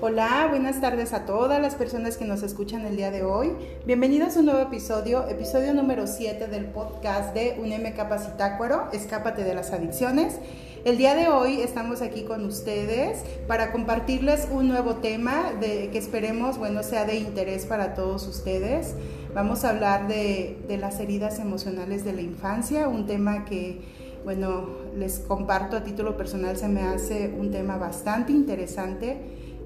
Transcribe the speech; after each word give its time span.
Hola, 0.00 0.46
buenas 0.48 0.80
tardes 0.80 1.12
a 1.12 1.26
todas 1.26 1.60
las 1.60 1.74
personas 1.74 2.16
que 2.16 2.24
nos 2.24 2.44
escuchan 2.44 2.86
el 2.86 2.96
día 2.96 3.10
de 3.10 3.24
hoy. 3.24 3.50
Bienvenidos 3.84 4.36
a 4.36 4.40
un 4.40 4.46
nuevo 4.46 4.60
episodio, 4.60 5.28
episodio 5.28 5.74
número 5.74 6.06
7 6.06 6.46
del 6.46 6.66
podcast 6.66 7.34
de 7.34 7.58
UNEM 7.60 7.92
Capacitácuaro, 7.94 8.92
Escápate 8.92 9.42
de 9.42 9.54
las 9.54 9.72
Adicciones. 9.72 10.36
El 10.84 10.98
día 10.98 11.16
de 11.16 11.26
hoy 11.26 11.60
estamos 11.60 12.00
aquí 12.00 12.22
con 12.22 12.44
ustedes 12.44 13.24
para 13.48 13.72
compartirles 13.72 14.46
un 14.52 14.68
nuevo 14.68 14.96
tema 14.96 15.52
de, 15.58 15.90
que 15.90 15.98
esperemos, 15.98 16.58
bueno, 16.58 16.84
sea 16.84 17.04
de 17.04 17.16
interés 17.16 17.66
para 17.66 17.94
todos 17.94 18.28
ustedes. 18.28 18.94
Vamos 19.34 19.64
a 19.64 19.70
hablar 19.70 20.06
de 20.06 20.78
las 20.80 21.00
heridas 21.00 21.40
emocionales 21.40 22.04
de 22.04 22.12
la 22.12 22.20
infancia, 22.20 22.86
un 22.86 23.06
tema 23.06 23.44
que, 23.44 23.97
bueno, 24.24 24.66
les 24.96 25.18
comparto 25.20 25.76
a 25.76 25.84
título 25.84 26.16
personal, 26.16 26.56
se 26.56 26.68
me 26.68 26.82
hace 26.82 27.34
un 27.38 27.50
tema 27.50 27.76
bastante 27.76 28.32
interesante 28.32 29.16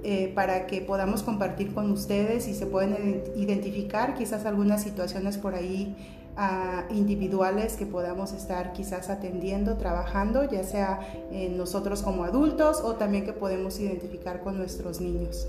eh, 0.04 0.32
para 0.34 0.66
que 0.66 0.80
podamos 0.80 1.22
compartir 1.22 1.72
con 1.72 1.90
ustedes 1.90 2.48
y 2.48 2.54
se 2.54 2.66
pueden 2.66 3.22
identificar 3.36 4.14
quizás 4.14 4.44
algunas 4.46 4.82
situaciones 4.82 5.38
por 5.38 5.54
ahí 5.54 5.96
ah, 6.36 6.84
individuales 6.90 7.76
que 7.76 7.86
podamos 7.86 8.32
estar 8.32 8.72
quizás 8.72 9.10
atendiendo, 9.10 9.76
trabajando, 9.76 10.44
ya 10.50 10.64
sea 10.64 11.00
nosotros 11.50 12.02
como 12.02 12.24
adultos 12.24 12.80
o 12.82 12.94
también 12.94 13.24
que 13.24 13.32
podemos 13.32 13.78
identificar 13.78 14.42
con 14.42 14.58
nuestros 14.58 15.00
niños. 15.00 15.46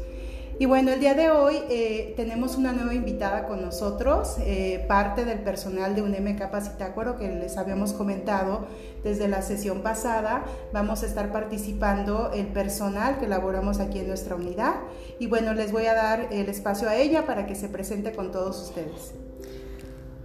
Y 0.59 0.67
bueno, 0.67 0.91
el 0.91 0.99
día 0.99 1.16
de 1.16 1.31
hoy 1.31 1.55
eh, 1.70 2.13
tenemos 2.16 2.57
una 2.57 2.73
nueva 2.73 2.94
invitada 2.94 3.48
con 3.48 3.61
nosotros, 3.63 4.38
eh, 4.45 4.85
parte 4.88 5.25
del 5.25 5.39
personal 5.39 5.95
de 5.95 6.03
UNEM 6.03 6.38
Capacitácuaro 6.38 7.17
que 7.17 7.27
les 7.27 7.57
habíamos 7.57 7.94
comentado 7.94 8.67
desde 9.03 9.27
la 9.27 9.41
sesión 9.41 9.81
pasada. 9.81 10.44
Vamos 10.71 11.02
a 11.02 11.08
estar 11.08 11.31
participando 11.31 12.31
el 12.34 12.47
personal 12.47 13.17
que 13.17 13.25
elaboramos 13.25 13.80
aquí 13.80 14.00
en 14.00 14.08
nuestra 14.08 14.36
unidad. 14.36 14.75
Y 15.17 15.25
bueno, 15.25 15.55
les 15.55 15.72
voy 15.72 15.88
a 15.88 15.95
dar 15.95 16.28
el 16.31 16.47
espacio 16.47 16.88
a 16.88 16.95
ella 16.97 17.25
para 17.25 17.47
que 17.47 17.56
se 17.56 17.67
presente 17.67 18.11
con 18.11 18.31
todos 18.31 18.61
ustedes. 18.61 19.16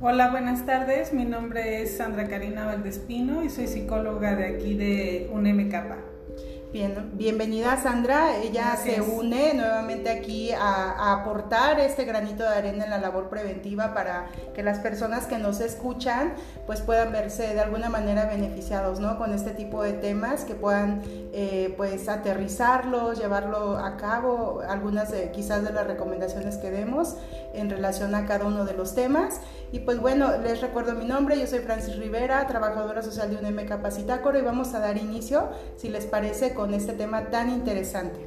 Hola, 0.02 0.30
buenas 0.30 0.66
tardes. 0.66 1.14
Mi 1.14 1.24
nombre 1.24 1.82
es 1.82 1.96
Sandra 1.96 2.28
Karina 2.28 2.66
Valdespino 2.66 3.42
y 3.42 3.48
soy 3.48 3.66
psicóloga 3.66 4.36
de 4.36 4.44
aquí 4.44 4.74
de 4.74 5.30
Capa. 5.70 5.96
Bien, 6.70 7.12
bienvenida 7.14 7.78
Sandra, 7.82 8.36
ella 8.36 8.76
se 8.76 9.00
une 9.00 9.54
nuevamente 9.54 10.10
aquí 10.10 10.52
a, 10.52 11.14
aportar 11.14 11.80
este 11.80 12.04
granito 12.04 12.42
de 12.42 12.50
arena 12.50 12.84
en 12.84 12.90
la 12.90 12.98
labor 12.98 13.30
preventiva 13.30 13.94
para 13.94 14.26
que 14.54 14.62
las 14.62 14.78
personas 14.80 15.24
que 15.24 15.38
nos 15.38 15.60
escuchan 15.60 16.34
pues 16.66 16.82
puedan 16.82 17.10
verse 17.10 17.54
de 17.54 17.60
alguna 17.60 17.88
manera 17.88 18.26
beneficiados 18.26 19.00
¿no? 19.00 19.16
con 19.16 19.32
este 19.32 19.52
tipo 19.52 19.82
de 19.82 19.94
temas, 19.94 20.44
que 20.44 20.54
puedan 20.54 21.00
eh, 21.32 21.72
pues 21.78 22.06
aterrizarlos, 22.06 23.18
llevarlo 23.18 23.78
a 23.78 23.96
cabo, 23.96 24.60
algunas 24.68 25.10
de, 25.10 25.30
quizás 25.30 25.64
de 25.64 25.72
las 25.72 25.86
recomendaciones 25.86 26.58
que 26.58 26.70
demos 26.70 27.16
en 27.54 27.70
relación 27.70 28.14
a 28.14 28.26
cada 28.26 28.44
uno 28.44 28.66
de 28.66 28.74
los 28.74 28.94
temas. 28.94 29.40
Y 29.70 29.80
pues 29.80 30.00
bueno, 30.00 30.30
les 30.42 30.60
recuerdo 30.62 30.94
mi 30.94 31.04
nombre, 31.04 31.38
yo 31.38 31.46
soy 31.46 31.58
Francis 31.58 31.96
Rivera, 31.96 32.46
trabajadora 32.46 33.02
social 33.02 33.28
de 33.30 33.36
UNM 33.36 33.66
Capacitácoro 33.66 34.38
y 34.38 34.42
vamos 34.42 34.74
a 34.74 34.80
dar 34.80 34.96
inicio, 34.96 35.50
si 35.76 35.90
les 35.90 36.06
parece, 36.06 36.54
con 36.54 36.72
este 36.72 36.94
tema 36.94 37.26
tan 37.26 37.50
interesante. 37.50 38.20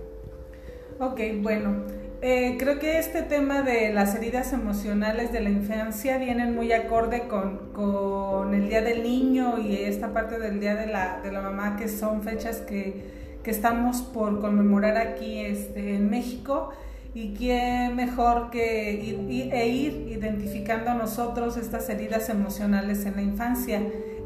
Ok, 0.99 1.19
bueno, 1.41 1.83
eh, 2.21 2.57
creo 2.59 2.77
que 2.77 2.99
este 2.99 3.23
tema 3.23 3.63
de 3.63 3.91
las 3.91 4.13
heridas 4.13 4.53
emocionales 4.53 5.31
de 5.31 5.39
la 5.39 5.49
infancia 5.49 6.19
vienen 6.19 6.53
muy 6.53 6.71
acorde 6.71 7.27
con, 7.27 7.73
con, 7.73 8.53
el 8.53 8.69
Día 8.69 8.83
del 8.83 9.01
Niño 9.01 9.57
y 9.57 9.77
esta 9.77 10.13
parte 10.13 10.37
del 10.37 10.59
Día 10.59 10.75
de 10.75 10.85
la, 10.85 11.21
de 11.23 11.31
la 11.31 11.41
Mamá, 11.41 11.75
que 11.77 11.87
son 11.87 12.21
fechas 12.21 12.57
que, 12.57 13.01
que 13.41 13.49
estamos 13.49 14.03
por 14.03 14.39
conmemorar 14.39 14.97
aquí 14.97 15.39
este, 15.39 15.95
en 15.95 16.11
México. 16.11 16.69
Y 17.13 17.33
quién 17.33 17.95
mejor 17.95 18.49
que 18.51 18.93
ir, 18.93 19.53
e 19.53 19.67
ir 19.67 20.07
identificando 20.09 20.93
nosotros 20.93 21.57
estas 21.57 21.89
heridas 21.89 22.29
emocionales 22.29 23.05
en 23.05 23.15
la 23.15 23.21
infancia. 23.21 23.81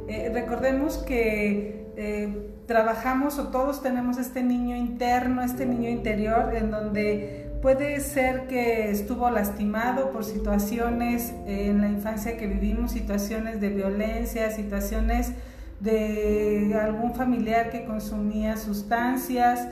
Eh, 0.07 0.29
recordemos 0.31 0.97
que 1.00 1.88
eh, 1.97 2.51
trabajamos 2.68 3.40
o 3.40 3.47
todos 3.47 3.81
tenemos 3.81 4.18
este 4.19 4.44
niño 4.44 4.75
interno, 4.75 5.41
este 5.41 5.66
niño 5.66 5.90
interior, 5.90 6.53
en 6.56 6.69
donde 6.69 7.46
puede 7.62 8.00
ser 8.01 8.46
que 8.46 8.91
estuvo 8.91 9.31
lastimado 9.31 10.12
por 10.12 10.23
situaciones 10.23 11.34
en 11.47 11.81
la 11.81 11.88
infancia 11.88 12.38
que 12.38 12.46
vivimos, 12.46 12.91
situaciones 12.91 13.59
de 13.62 13.69
violencia, 13.69 14.52
situaciones 14.52 15.31
de 15.79 16.78
algún 16.79 17.16
familiar 17.16 17.72
que 17.72 17.85
consumía 17.85 18.57
sustancias 18.57 19.67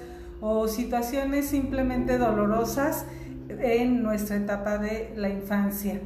o 0.46 0.68
situaciones 0.68 1.48
simplemente 1.48 2.18
dolorosas 2.18 3.06
en 3.48 4.04
nuestra 4.04 4.36
etapa 4.36 4.78
de 4.78 5.14
la 5.16 5.30
infancia. 5.30 6.02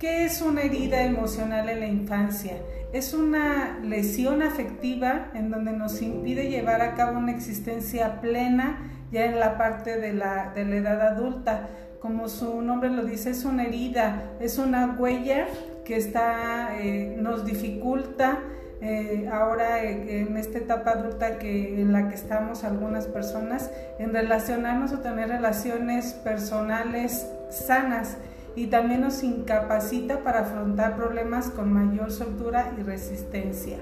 ¿Qué 0.00 0.24
es 0.24 0.42
una 0.42 0.62
herida 0.62 1.04
emocional 1.04 1.68
en 1.68 1.78
la 1.78 1.86
infancia? 1.86 2.54
Es 2.92 3.14
una 3.14 3.78
lesión 3.84 4.42
afectiva 4.42 5.30
en 5.34 5.52
donde 5.52 5.72
nos 5.72 6.02
impide 6.02 6.50
llevar 6.50 6.82
a 6.82 6.96
cabo 6.96 7.16
una 7.18 7.30
existencia 7.30 8.20
plena 8.20 8.90
ya 9.12 9.26
en 9.26 9.38
la 9.38 9.56
parte 9.56 10.00
de 10.00 10.12
la, 10.12 10.52
edad 10.56 11.00
adulta. 11.00 11.68
Como 12.00 12.28
su 12.28 12.62
nombre 12.62 12.90
lo 12.90 13.04
dice, 13.04 13.30
es 13.30 13.44
una 13.44 13.66
herida, 13.66 14.32
es 14.40 14.58
una 14.58 14.96
huella 14.98 15.46
que 15.84 15.96
está, 15.96 16.76
eh, 16.80 17.16
nos 17.20 17.46
dificulta 17.46 18.40
eh, 18.80 19.28
ahora 19.32 19.82
en 19.82 20.36
esta 20.36 20.58
etapa 20.58 20.90
adulta 20.90 21.38
que, 21.38 21.80
en 21.80 21.92
la 21.92 22.08
que 22.08 22.14
estamos 22.14 22.62
algunas 22.64 23.06
personas 23.06 23.70
en 23.98 24.12
relacionarnos 24.12 24.92
o 24.92 24.98
tener 24.98 25.28
relaciones 25.28 26.12
personales 26.12 27.26
sanas 27.50 28.18
y 28.54 28.66
también 28.66 29.02
nos 29.02 29.22
incapacita 29.22 30.22
para 30.22 30.40
afrontar 30.40 30.96
problemas 30.96 31.50
con 31.50 31.72
mayor 31.72 32.10
soltura 32.10 32.72
y 32.78 32.82
resistencia. 32.82 33.78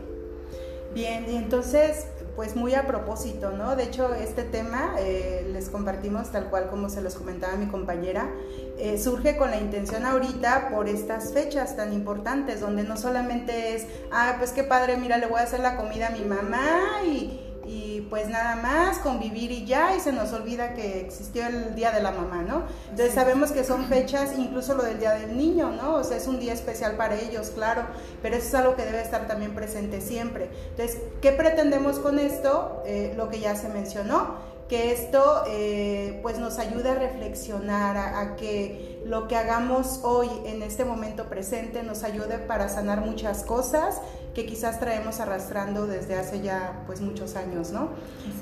Bien, 0.94 1.26
y 1.28 1.34
entonces, 1.34 2.06
pues 2.36 2.54
muy 2.54 2.74
a 2.74 2.86
propósito, 2.86 3.50
¿no? 3.50 3.74
De 3.74 3.82
hecho, 3.82 4.14
este 4.14 4.44
tema 4.44 4.94
eh, 5.00 5.44
les 5.52 5.68
compartimos 5.68 6.30
tal 6.30 6.50
cual 6.50 6.70
como 6.70 6.88
se 6.88 7.02
los 7.02 7.16
comentaba 7.16 7.56
mi 7.56 7.66
compañera, 7.66 8.30
eh, 8.78 8.96
surge 8.96 9.36
con 9.36 9.50
la 9.50 9.56
intención 9.56 10.06
ahorita 10.06 10.68
por 10.70 10.88
estas 10.88 11.32
fechas 11.32 11.76
tan 11.76 11.92
importantes, 11.92 12.60
donde 12.60 12.84
no 12.84 12.96
solamente 12.96 13.74
es, 13.74 13.88
ah, 14.12 14.36
pues 14.38 14.52
qué 14.52 14.62
padre, 14.62 14.96
mira, 14.96 15.18
le 15.18 15.26
voy 15.26 15.40
a 15.40 15.42
hacer 15.42 15.58
la 15.58 15.76
comida 15.76 16.06
a 16.06 16.10
mi 16.10 16.24
mamá 16.24 17.02
y 17.04 17.43
pues 18.14 18.28
nada 18.28 18.54
más 18.54 18.98
convivir 18.98 19.50
y 19.50 19.66
ya 19.66 19.96
y 19.96 19.98
se 19.98 20.12
nos 20.12 20.32
olvida 20.32 20.74
que 20.74 21.00
existió 21.00 21.44
el 21.48 21.74
Día 21.74 21.90
de 21.90 22.00
la 22.00 22.12
Mamá, 22.12 22.42
¿no? 22.42 22.62
Entonces 22.88 23.12
sabemos 23.12 23.50
que 23.50 23.64
son 23.64 23.86
fechas, 23.86 24.38
incluso 24.38 24.76
lo 24.76 24.84
del 24.84 25.00
Día 25.00 25.14
del 25.14 25.36
Niño, 25.36 25.72
¿no? 25.72 25.96
O 25.96 26.04
sea, 26.04 26.18
es 26.18 26.28
un 26.28 26.38
día 26.38 26.52
especial 26.52 26.92
para 26.92 27.18
ellos, 27.18 27.50
claro, 27.50 27.82
pero 28.22 28.36
eso 28.36 28.46
es 28.46 28.54
algo 28.54 28.76
que 28.76 28.84
debe 28.84 29.02
estar 29.02 29.26
también 29.26 29.52
presente 29.52 30.00
siempre. 30.00 30.48
Entonces, 30.70 31.00
¿qué 31.20 31.32
pretendemos 31.32 31.98
con 31.98 32.20
esto? 32.20 32.84
Eh, 32.86 33.14
lo 33.16 33.30
que 33.30 33.40
ya 33.40 33.56
se 33.56 33.68
mencionó 33.68 34.54
que 34.68 34.92
esto 34.92 35.42
eh, 35.46 36.20
pues 36.22 36.38
nos 36.38 36.58
ayude 36.58 36.90
a 36.90 36.94
reflexionar, 36.94 37.96
a, 37.96 38.36
que 38.36 39.02
lo 39.04 39.28
que 39.28 39.36
hagamos 39.36 40.00
hoy 40.04 40.30
en 40.46 40.62
este 40.62 40.84
momento 40.84 41.24
presente 41.24 41.82
nos 41.82 42.02
ayude 42.02 42.38
para 42.38 42.68
sanar 42.68 43.02
muchas 43.02 43.42
cosas 43.42 44.00
que 44.34 44.46
quizás 44.46 44.80
traemos 44.80 45.20
arrastrando 45.20 45.86
desde 45.86 46.16
hace 46.16 46.40
ya 46.40 46.82
pues 46.86 47.00
muchos 47.00 47.36
años, 47.36 47.70
¿no? 47.70 47.90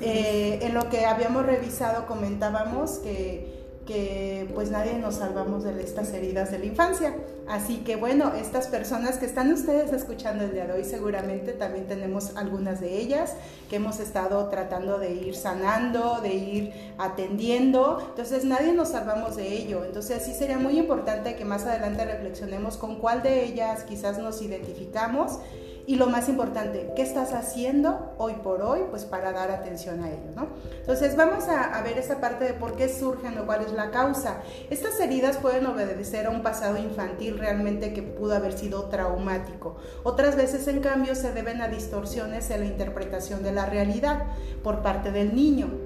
Eh, 0.01 0.59
en 0.61 0.73
lo 0.73 0.89
que 0.89 1.05
habíamos 1.05 1.45
revisado 1.45 2.07
comentábamos 2.07 2.99
que 2.99 3.63
que 3.85 4.49
pues 4.53 4.71
nadie 4.71 4.93
nos 4.93 5.15
salvamos 5.15 5.63
de 5.63 5.81
estas 5.81 6.13
heridas 6.13 6.51
de 6.51 6.59
la 6.59 6.65
infancia. 6.65 7.15
Así 7.47 7.77
que 7.77 7.97
bueno, 7.97 8.33
estas 8.33 8.67
personas 8.67 9.17
que 9.17 9.25
están 9.25 9.51
ustedes 9.51 9.91
escuchando 9.91 10.45
el 10.45 10.53
día 10.53 10.65
de 10.67 10.73
hoy, 10.73 10.85
seguramente 10.85 11.51
también 11.51 11.87
tenemos 11.87 12.37
algunas 12.37 12.79
de 12.79 12.97
ellas 12.97 13.33
que 13.69 13.77
hemos 13.77 13.99
estado 13.99 14.47
tratando 14.47 14.99
de 14.99 15.13
ir 15.13 15.35
sanando, 15.35 16.21
de 16.21 16.33
ir 16.33 16.73
atendiendo. 16.97 17.99
Entonces 18.09 18.45
nadie 18.45 18.73
nos 18.73 18.89
salvamos 18.89 19.35
de 19.35 19.51
ello. 19.51 19.83
Entonces 19.83 20.23
sí 20.23 20.33
sería 20.33 20.57
muy 20.57 20.79
importante 20.79 21.35
que 21.35 21.43
más 21.43 21.65
adelante 21.65 22.05
reflexionemos 22.05 22.77
con 22.77 22.95
cuál 22.95 23.21
de 23.21 23.43
ellas 23.43 23.83
quizás 23.83 24.17
nos 24.17 24.41
identificamos 24.41 25.39
y 25.85 25.97
lo 25.97 26.07
más 26.07 26.29
importante, 26.29 26.91
¿qué 26.95 27.01
estás 27.01 27.33
haciendo 27.33 28.13
hoy 28.17 28.35
por 28.35 28.61
hoy 28.61 28.81
pues 28.89 29.03
para 29.03 29.33
dar 29.33 29.51
atención 29.51 30.01
a 30.01 30.09
ello? 30.09 30.31
¿no? 30.33 30.47
Entonces 30.79 31.17
vamos 31.17 31.45
a, 31.49 31.81
ver 31.83 31.97
esa 31.97 32.21
parte 32.21 32.45
de 32.45 32.53
por 32.53 32.77
qué 32.77 32.87
surgen 32.87 33.37
o 33.37 33.45
cuál 33.45 33.63
es 33.63 33.73
la 33.73 33.91
causa. 33.91 34.41
Estas 34.69 34.97
heridas 35.01 35.37
pueden 35.37 35.65
obedecer 35.65 36.27
a 36.27 36.29
un 36.29 36.41
pasado 36.41 36.77
infantil 36.77 37.37
realmente 37.37 37.93
que 37.93 38.01
pudo 38.01 38.35
haber 38.35 38.53
sido 38.53 38.85
traumático. 38.85 39.75
Otras 40.03 40.37
veces 40.37 40.67
en 40.69 40.79
cambio 40.79 41.15
se 41.15 41.33
deben 41.33 41.61
a 41.61 41.67
distorsiones 41.67 42.49
en 42.49 42.61
la 42.61 42.65
interpretación 42.67 43.43
de 43.43 43.51
la 43.51 43.65
realidad 43.65 44.23
por 44.63 44.81
parte 44.81 45.11
del 45.11 45.35
niño. 45.35 45.82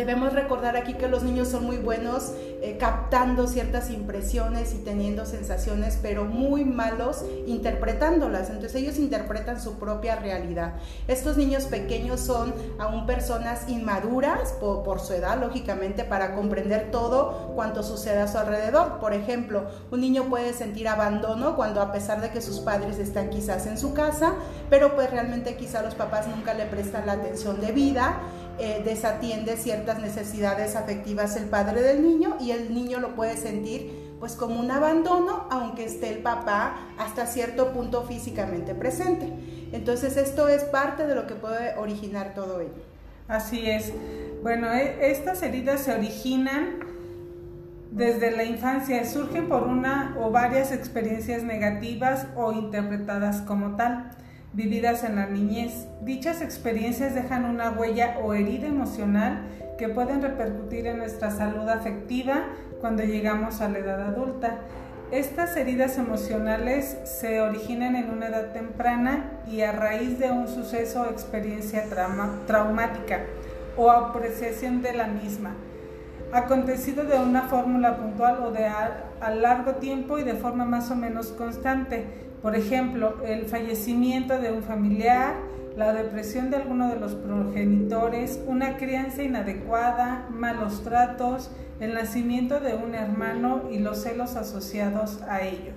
Debemos 0.00 0.32
recordar 0.32 0.78
aquí 0.78 0.94
que 0.94 1.08
los 1.08 1.22
niños 1.22 1.48
son 1.48 1.66
muy 1.66 1.76
buenos 1.76 2.32
eh, 2.62 2.78
captando 2.80 3.46
ciertas 3.46 3.90
impresiones 3.90 4.72
y 4.72 4.78
teniendo 4.78 5.26
sensaciones, 5.26 5.98
pero 6.00 6.24
muy 6.24 6.64
malos 6.64 7.22
interpretándolas. 7.46 8.48
Entonces 8.48 8.76
ellos 8.76 8.98
interpretan 8.98 9.60
su 9.60 9.78
propia 9.78 10.16
realidad. 10.16 10.76
Estos 11.06 11.36
niños 11.36 11.64
pequeños 11.64 12.20
son 12.20 12.54
aún 12.78 13.04
personas 13.04 13.68
inmaduras 13.68 14.54
por, 14.58 15.00
su 15.00 15.12
edad, 15.12 15.38
lógicamente, 15.38 16.04
para 16.04 16.34
comprender 16.34 16.90
todo 16.90 17.52
cuanto 17.54 17.82
sucede 17.82 18.22
a 18.22 18.26
su 18.26 18.38
alrededor. 18.38 19.00
Por 19.00 19.12
ejemplo, 19.12 19.66
un 19.90 20.00
niño 20.00 20.30
puede 20.30 20.54
sentir 20.54 20.88
abandono 20.88 21.56
cuando 21.56 21.82
a 21.82 21.92
pesar 21.92 22.22
de 22.22 22.30
que 22.30 22.40
sus 22.40 22.60
padres 22.60 22.98
están 22.98 23.28
quizás 23.28 23.66
en 23.66 23.76
su 23.76 23.92
casa, 23.92 24.32
pero 24.70 24.94
pues 24.94 25.10
realmente 25.10 25.56
quizás 25.56 25.84
los 25.84 25.94
papás 25.94 26.26
nunca 26.26 26.54
le 26.54 26.64
prestan 26.64 27.04
la 27.04 27.12
atención 27.12 27.60
debida 27.60 28.16
eh, 28.60 28.82
desatiende 28.84 29.56
ciertas 29.56 30.00
necesidades 30.00 30.76
afectivas 30.76 31.36
el 31.36 31.44
padre 31.44 31.82
del 31.82 32.02
niño 32.02 32.36
y 32.40 32.50
el 32.50 32.74
niño 32.74 33.00
lo 33.00 33.14
puede 33.14 33.36
sentir 33.36 34.10
pues 34.20 34.34
como 34.34 34.60
un 34.60 34.70
abandono, 34.70 35.46
aunque 35.50 35.86
esté 35.86 36.10
el 36.10 36.18
papá 36.18 36.76
hasta 36.98 37.26
cierto 37.26 37.72
punto 37.72 38.02
físicamente 38.02 38.74
presente. 38.74 39.32
Entonces 39.72 40.18
esto 40.18 40.48
es 40.48 40.64
parte 40.64 41.06
de 41.06 41.14
lo 41.14 41.26
que 41.26 41.34
puede 41.34 41.74
originar 41.78 42.34
todo 42.34 42.60
ello. 42.60 42.84
Así 43.28 43.68
es. 43.68 43.92
Bueno, 44.42 44.70
e, 44.72 45.10
estas 45.10 45.42
heridas 45.42 45.80
se 45.80 45.94
originan 45.94 46.80
desde 47.90 48.30
la 48.30 48.44
infancia, 48.44 49.04
surgen 49.06 49.48
por 49.48 49.62
una 49.62 50.16
o 50.20 50.30
varias 50.30 50.70
experiencias 50.70 51.42
negativas 51.42 52.26
o 52.36 52.52
interpretadas 52.52 53.40
como 53.40 53.76
tal 53.76 54.10
vividas 54.52 55.04
en 55.04 55.16
la 55.16 55.26
niñez. 55.26 55.86
Dichas 56.02 56.42
experiencias 56.42 57.14
dejan 57.14 57.44
una 57.44 57.70
huella 57.70 58.18
o 58.22 58.34
herida 58.34 58.66
emocional 58.66 59.42
que 59.78 59.88
pueden 59.88 60.22
repercutir 60.22 60.86
en 60.86 60.98
nuestra 60.98 61.30
salud 61.30 61.68
afectiva 61.68 62.44
cuando 62.80 63.02
llegamos 63.02 63.60
a 63.60 63.68
la 63.68 63.78
edad 63.78 64.02
adulta. 64.02 64.58
Estas 65.10 65.56
heridas 65.56 65.98
emocionales 65.98 66.98
se 67.04 67.40
originan 67.40 67.96
en 67.96 68.10
una 68.10 68.28
edad 68.28 68.52
temprana 68.52 69.40
y 69.50 69.62
a 69.62 69.72
raíz 69.72 70.18
de 70.18 70.30
un 70.30 70.46
suceso 70.46 71.02
o 71.02 71.10
experiencia 71.10 71.84
traumática 72.46 73.20
o 73.76 73.90
apreciación 73.90 74.82
de 74.82 74.92
la 74.92 75.06
misma, 75.08 75.54
acontecido 76.32 77.04
de 77.04 77.18
una 77.18 77.42
fórmula 77.42 77.96
puntual 77.96 78.44
o 78.44 78.52
de 78.52 78.66
a 78.66 79.30
largo 79.34 79.76
tiempo 79.76 80.18
y 80.18 80.22
de 80.22 80.34
forma 80.34 80.64
más 80.64 80.90
o 80.90 80.96
menos 80.96 81.28
constante, 81.28 82.29
por 82.42 82.56
ejemplo, 82.56 83.22
el 83.24 83.46
fallecimiento 83.46 84.38
de 84.38 84.52
un 84.52 84.62
familiar, 84.62 85.34
la 85.76 85.92
depresión 85.92 86.50
de 86.50 86.56
alguno 86.56 86.88
de 86.88 86.96
los 86.96 87.14
progenitores, 87.14 88.40
una 88.46 88.76
crianza 88.76 89.22
inadecuada, 89.22 90.26
malos 90.30 90.82
tratos, 90.82 91.50
el 91.80 91.94
nacimiento 91.94 92.60
de 92.60 92.74
un 92.74 92.94
hermano 92.94 93.62
y 93.70 93.78
los 93.78 94.02
celos 94.02 94.36
asociados 94.36 95.20
a 95.28 95.42
ello. 95.42 95.72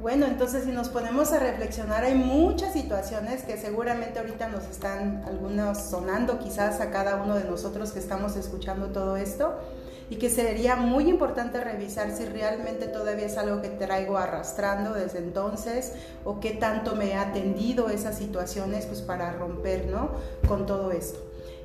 Bueno, 0.00 0.26
entonces 0.26 0.64
si 0.64 0.72
nos 0.72 0.90
ponemos 0.90 1.32
a 1.32 1.38
reflexionar, 1.38 2.04
hay 2.04 2.14
muchas 2.14 2.74
situaciones 2.74 3.42
que 3.42 3.56
seguramente 3.56 4.18
ahorita 4.18 4.48
nos 4.48 4.64
están 4.64 5.22
algunos 5.26 5.78
sonando 5.78 6.38
quizás 6.38 6.80
a 6.80 6.90
cada 6.90 7.16
uno 7.16 7.34
de 7.34 7.44
nosotros 7.44 7.92
que 7.92 7.98
estamos 7.98 8.36
escuchando 8.36 8.88
todo 8.88 9.16
esto 9.16 9.58
y 10.08 10.16
que 10.16 10.30
sería 10.30 10.76
muy 10.76 11.08
importante 11.08 11.60
revisar 11.60 12.10
si 12.16 12.24
realmente 12.24 12.86
todavía 12.86 13.26
es 13.26 13.36
algo 13.36 13.60
que 13.60 13.68
traigo 13.68 14.16
arrastrando 14.18 14.92
desde 14.92 15.18
entonces 15.18 15.92
o 16.24 16.38
qué 16.38 16.52
tanto 16.52 16.94
me 16.94 17.14
ha 17.14 17.22
atendido 17.22 17.88
esas 17.88 18.16
situaciones 18.16 18.86
pues 18.86 19.02
para 19.02 19.32
romper, 19.32 19.86
¿no? 19.86 20.10
Con 20.46 20.66
todo 20.66 20.92
esto. 20.92 21.18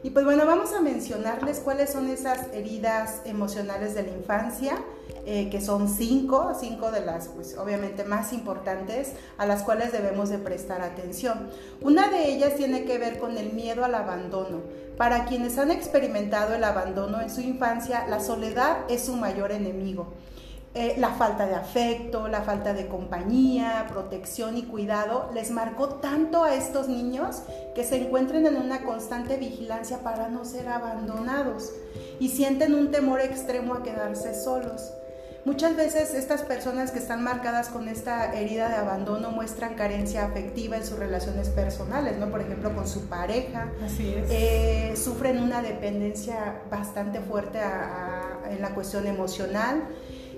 Y 0.04 0.10
pues 0.10 0.26
bueno, 0.26 0.48
vamos 0.48 0.74
a 0.74 0.82
mencionarles 0.82 1.60
cuáles 1.60 1.92
son 1.92 2.10
esas 2.10 2.52
heridas 2.54 3.22
emocionales 3.26 3.94
de 3.94 4.04
la 4.04 4.10
infancia, 4.10 4.78
eh, 5.26 5.50
que 5.50 5.62
son 5.62 5.88
cinco, 5.88 6.54
cinco 6.60 6.92
de 6.92 7.02
las, 7.02 7.28
pues 7.28 7.58
obviamente 7.58 8.04
más 8.04 8.34
importantes, 8.34 9.14
a 9.38 9.46
las 9.46 9.64
cuales 9.64 9.92
debemos 9.92 10.30
de 10.30 10.40
prestar 10.40 10.82
atención. 10.82 11.50
Una 11.82 12.10
de 12.10 12.30
ellas 12.30 12.56
tiene 12.56 12.86
que 12.86 12.98
ver 12.98 13.20
con 13.20 13.38
el 13.38 13.54
miedo 13.54 13.86
al 13.86 13.96
abandono. 13.96 14.62
Para 14.98 15.26
quienes 15.26 15.58
han 15.58 15.72
experimentado 15.72 16.56
el 16.56 16.64
abandono 16.64 17.22
en 17.22 17.30
su 17.30 17.42
infancia, 17.42 18.06
la 18.08 18.20
soledad 18.20 18.80
es 18.90 19.06
su 19.06 19.16
mayor 19.16 19.52
enemigo. 19.52 20.08
Eh, 20.74 20.96
la 20.98 21.10
falta 21.10 21.48
de 21.48 21.56
afecto, 21.56 22.30
la 22.30 22.44
falta 22.44 22.74
de 22.74 22.88
compañía, 22.88 23.88
protección 23.90 24.56
y 24.56 24.64
cuidado 24.64 25.30
les 25.34 25.52
marcó 25.52 25.90
tanto 25.96 26.46
a 26.46 26.56
estos 26.56 26.88
niños 26.88 27.44
que 27.76 27.84
se 27.84 27.98
encuentran 27.98 28.48
en 28.48 28.56
una 28.56 28.86
constante 28.86 29.36
vigilancia 29.36 30.02
para 30.02 30.30
no 30.30 30.46
ser 30.46 30.70
abandonados 30.70 31.74
y 32.22 32.30
sienten 32.30 32.74
un 32.74 32.90
temor 32.90 33.20
extremo 33.20 33.74
a 33.74 33.84
quedarse 33.84 34.34
solos. 34.34 34.94
Muchas 35.44 35.76
veces 35.76 36.14
estas 36.14 36.44
personas 36.44 36.92
que 36.92 37.00
están 37.00 37.24
marcadas 37.24 37.70
con 37.70 37.88
esta 37.88 38.34
herida 38.34 38.70
de 38.70 38.76
abandono 38.76 39.32
muestran 39.32 39.74
carencia 39.74 40.26
afectiva 40.26 40.78
en 40.78 40.86
sus 40.86 41.00
relaciones 41.00 41.50
personales, 41.50 42.18
¿no? 42.18 42.30
Por 42.30 42.42
ejemplo, 42.42 42.76
con 42.76 42.88
su 42.88 43.08
pareja. 43.08 43.72
Así 43.84 44.14
es. 44.14 44.30
Eh, 44.30 44.94
sufren 44.96 45.42
una 45.42 45.64
dependencia 45.64 46.62
bastante 46.70 47.20
fuerte 47.22 47.60
en 48.50 48.62
la 48.62 48.76
cuestión 48.76 49.08
emocional. 49.08 49.84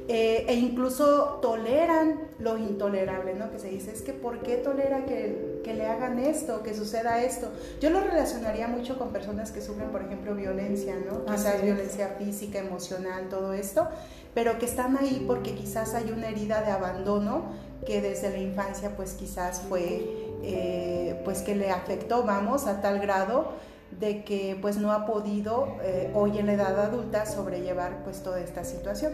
Eh, 0.10 0.46
e 0.50 0.56
incluso 0.56 1.40
toleran 1.42 2.20
lo 2.38 2.58
intolerable, 2.58 3.36
¿no? 3.36 3.50
Que 3.52 3.60
se 3.60 3.70
dice, 3.70 3.92
es 3.92 4.02
que 4.02 4.12
¿por 4.12 4.40
qué 4.40 4.58
tolera 4.58 5.06
que, 5.06 5.62
que, 5.64 5.74
le 5.74 5.86
hagan 5.86 6.20
esto, 6.20 6.62
que 6.62 6.74
suceda 6.74 7.24
esto? 7.24 7.50
Yo 7.80 7.90
lo 7.90 8.02
relacionaría 8.02 8.68
mucho 8.68 8.98
con 8.98 9.14
personas 9.14 9.52
que 9.52 9.62
sufren, 9.62 9.92
por 9.92 10.02
ejemplo, 10.02 10.36
violencia, 10.36 10.96
¿no? 11.10 11.24
Quizás 11.24 11.62
violencia 11.62 12.16
física, 12.20 12.60
emocional, 12.60 13.30
todo 13.30 13.54
esto, 13.54 13.88
pero 14.34 14.60
que 14.60 14.66
están 14.66 14.98
ahí 14.98 15.24
porque 15.26 15.56
quizás 15.56 15.94
hay 15.94 16.12
una 16.12 16.28
herida 16.28 16.64
de 16.64 16.72
abandono 16.72 17.44
que 17.86 18.02
desde 18.02 18.30
la 18.30 18.40
infancia 18.40 18.96
pues 18.98 19.14
quizás 19.14 19.62
fue, 19.70 20.04
eh, 20.44 21.22
pues 21.24 21.42
que 21.42 21.56
le 21.56 21.72
afectó, 21.72 22.24
vamos, 22.24 22.68
a 22.68 22.82
tal 22.82 23.00
grado 23.00 23.54
de 24.00 24.24
que 24.24 24.58
pues 24.62 24.78
no 24.78 24.92
ha 24.92 25.06
podido 25.06 25.78
eh, 25.82 26.12
hoy 26.14 26.40
en 26.40 26.48
la 26.48 26.54
edad 26.54 26.80
adulta 26.80 27.26
sobrellevar 27.26 28.04
pues 28.04 28.22
toda 28.22 28.42
esta 28.42 28.66
situación. 28.66 29.14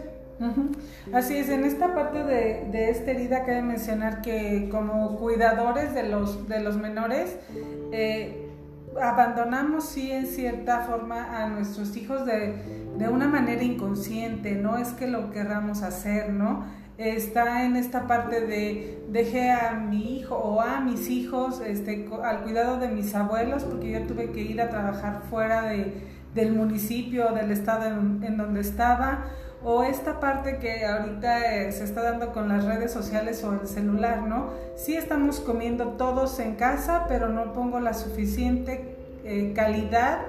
Así 1.12 1.36
es, 1.36 1.48
en 1.50 1.64
esta 1.64 1.94
parte 1.94 2.24
de, 2.24 2.68
de, 2.70 2.90
esta 2.90 3.10
herida 3.10 3.44
cabe 3.44 3.62
mencionar 3.62 4.22
que 4.22 4.68
como 4.70 5.16
cuidadores 5.18 5.94
de 5.94 6.04
los, 6.04 6.48
de 6.48 6.60
los 6.60 6.76
menores, 6.76 7.36
eh, 7.92 8.48
abandonamos 9.00 9.84
sí 9.84 10.10
en 10.10 10.26
cierta 10.26 10.80
forma 10.80 11.42
a 11.42 11.48
nuestros 11.48 11.96
hijos 11.96 12.24
de, 12.26 12.54
de, 12.96 13.08
una 13.08 13.28
manera 13.28 13.62
inconsciente, 13.62 14.54
no 14.54 14.78
es 14.78 14.88
que 14.88 15.06
lo 15.06 15.30
querramos 15.30 15.82
hacer, 15.82 16.32
¿no? 16.32 16.64
Está 16.96 17.64
en 17.64 17.76
esta 17.76 18.06
parte 18.06 18.42
de 18.42 19.02
dejé 19.08 19.50
a 19.50 19.72
mi 19.72 20.18
hijo 20.18 20.36
o 20.36 20.60
a 20.60 20.80
mis 20.80 21.08
hijos 21.08 21.62
este, 21.66 22.08
al 22.22 22.42
cuidado 22.42 22.78
de 22.78 22.88
mis 22.88 23.14
abuelos 23.14 23.64
porque 23.64 23.90
yo 23.90 24.02
tuve 24.02 24.30
que 24.32 24.42
ir 24.42 24.60
a 24.60 24.68
trabajar 24.68 25.22
fuera 25.30 25.62
de, 25.62 25.94
del 26.34 26.52
municipio, 26.52 27.32
del 27.32 27.52
estado 27.52 27.86
en, 27.86 28.22
en 28.22 28.36
donde 28.36 28.60
estaba 28.60 29.24
o 29.62 29.82
esta 29.82 30.20
parte 30.20 30.58
que 30.58 30.86
ahorita 30.86 31.54
eh, 31.54 31.72
se 31.72 31.84
está 31.84 32.02
dando 32.02 32.32
con 32.32 32.48
las 32.48 32.64
redes 32.64 32.92
sociales 32.92 33.44
o 33.44 33.52
el 33.60 33.68
celular, 33.68 34.22
¿no? 34.22 34.50
Sí 34.74 34.94
estamos 34.94 35.40
comiendo 35.40 35.88
todos 35.98 36.38
en 36.40 36.54
casa, 36.54 37.04
pero 37.08 37.28
no 37.28 37.52
pongo 37.52 37.78
la 37.78 37.92
suficiente 37.92 38.96
eh, 39.24 39.52
calidad 39.54 40.20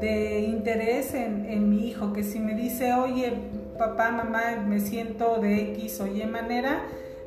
de 0.00 0.40
interés 0.40 1.14
en, 1.14 1.46
en, 1.46 1.68
mi 1.68 1.88
hijo, 1.88 2.12
que 2.12 2.22
si 2.22 2.38
me 2.38 2.54
dice, 2.54 2.94
oye, 2.94 3.32
papá, 3.76 4.10
mamá, 4.12 4.62
me 4.66 4.80
siento 4.80 5.40
de 5.40 5.72
X 5.72 6.00
o 6.00 6.06
Y 6.06 6.24
manera, 6.24 6.82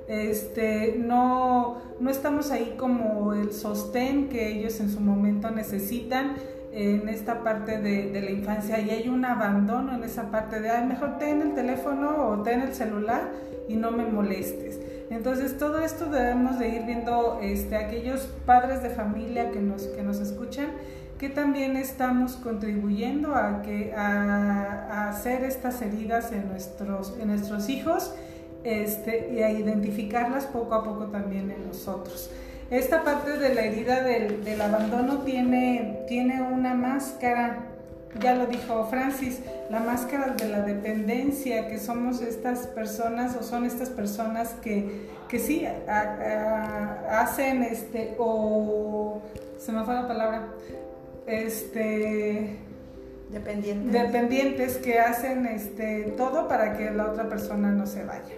este, 0.07 0.95
no, 0.97 1.77
no 1.99 2.09
estamos 2.09 2.51
ahí 2.51 2.75
como 2.77 3.33
el 3.33 3.53
sostén 3.53 4.29
que 4.29 4.49
ellos 4.49 4.79
en 4.79 4.89
su 4.89 4.99
momento 4.99 5.51
necesitan 5.51 6.35
en 6.73 7.07
esta 7.07 7.43
parte 7.43 7.77
de, 7.77 8.19
la 8.19 8.31
infancia 8.31 8.79
y 8.79 8.89
hay 8.89 9.07
un 9.07 9.23
abandono 9.25 9.93
en 9.93 10.03
esa 10.03 10.31
parte 10.31 10.59
de, 10.59 10.69
ay, 10.69 10.85
mejor 10.87 11.19
ten 11.19 11.41
el 11.41 11.53
teléfono 11.53 12.29
o 12.29 12.41
ten 12.41 12.61
el 12.61 12.73
celular 12.73 13.29
y 13.67 13.75
no 13.75 13.91
me 13.91 14.05
molestes. 14.05 14.79
Entonces 15.11 15.57
todo 15.59 15.79
esto 15.79 16.05
debemos 16.05 16.57
de 16.57 16.69
ir 16.69 16.83
viendo 16.85 17.39
este, 17.41 17.75
aquellos 17.75 18.21
padres 18.47 18.81
de 18.81 18.89
familia 18.89 19.51
que 19.51 19.59
nos, 19.59 19.83
que 19.83 20.01
nos 20.01 20.19
escuchan, 20.19 20.69
que 21.19 21.29
también 21.29 21.77
estamos 21.77 22.37
contribuyendo 22.37 23.35
a, 23.35 23.61
que, 23.61 23.93
a, 23.93 25.09
hacer 25.09 25.43
estas 25.43 25.79
heridas 25.83 26.31
en 26.31 26.49
nuestros, 26.49 27.15
en 27.19 27.27
nuestros 27.27 27.69
hijos 27.69 28.15
este, 28.63 29.31
y 29.31 29.43
a 29.43 29.51
identificarlas 29.51 30.47
poco 30.47 30.73
a 30.73 30.83
poco 30.83 31.05
también 31.05 31.51
en 31.51 31.67
nosotros. 31.67 32.31
Esta 32.69 33.03
parte 33.03 33.37
de 33.37 33.53
la 33.53 33.61
herida 33.61 34.01
del, 34.03 34.61
abandono 34.61 35.19
tiene, 35.19 36.03
tiene 36.07 36.41
una 36.41 36.73
máscara, 36.73 37.59
ya 38.19 38.35
lo 38.35 38.47
dijo 38.47 38.87
Francis, 38.87 39.41
la 39.69 39.79
máscara 39.79 40.33
de 40.33 40.49
la 40.49 40.61
dependencia, 40.61 41.67
que 41.67 41.77
somos 41.77 42.21
estas 42.21 42.67
personas 42.67 43.35
o 43.35 43.43
son 43.43 43.65
estas 43.65 43.89
personas 43.89 44.49
que, 44.61 45.07
que 45.27 45.39
sí 45.39 45.67
hacen 47.09 47.63
este, 47.63 48.15
o 48.17 49.21
se 49.59 49.71
me 49.71 49.83
fue 49.83 49.93
la 49.93 50.07
palabra, 50.07 50.47
este 51.27 52.59
Dependientes. 53.33 53.91
Dependientes 53.91 54.77
que 54.77 54.99
hacen 54.99 55.47
este, 55.47 56.13
todo 56.15 56.47
para 56.47 56.77
que 56.77 56.91
la 56.91 57.07
otra 57.07 57.27
persona 57.27 57.71
no 57.71 57.87
se 57.87 58.03
vaya. 58.05 58.35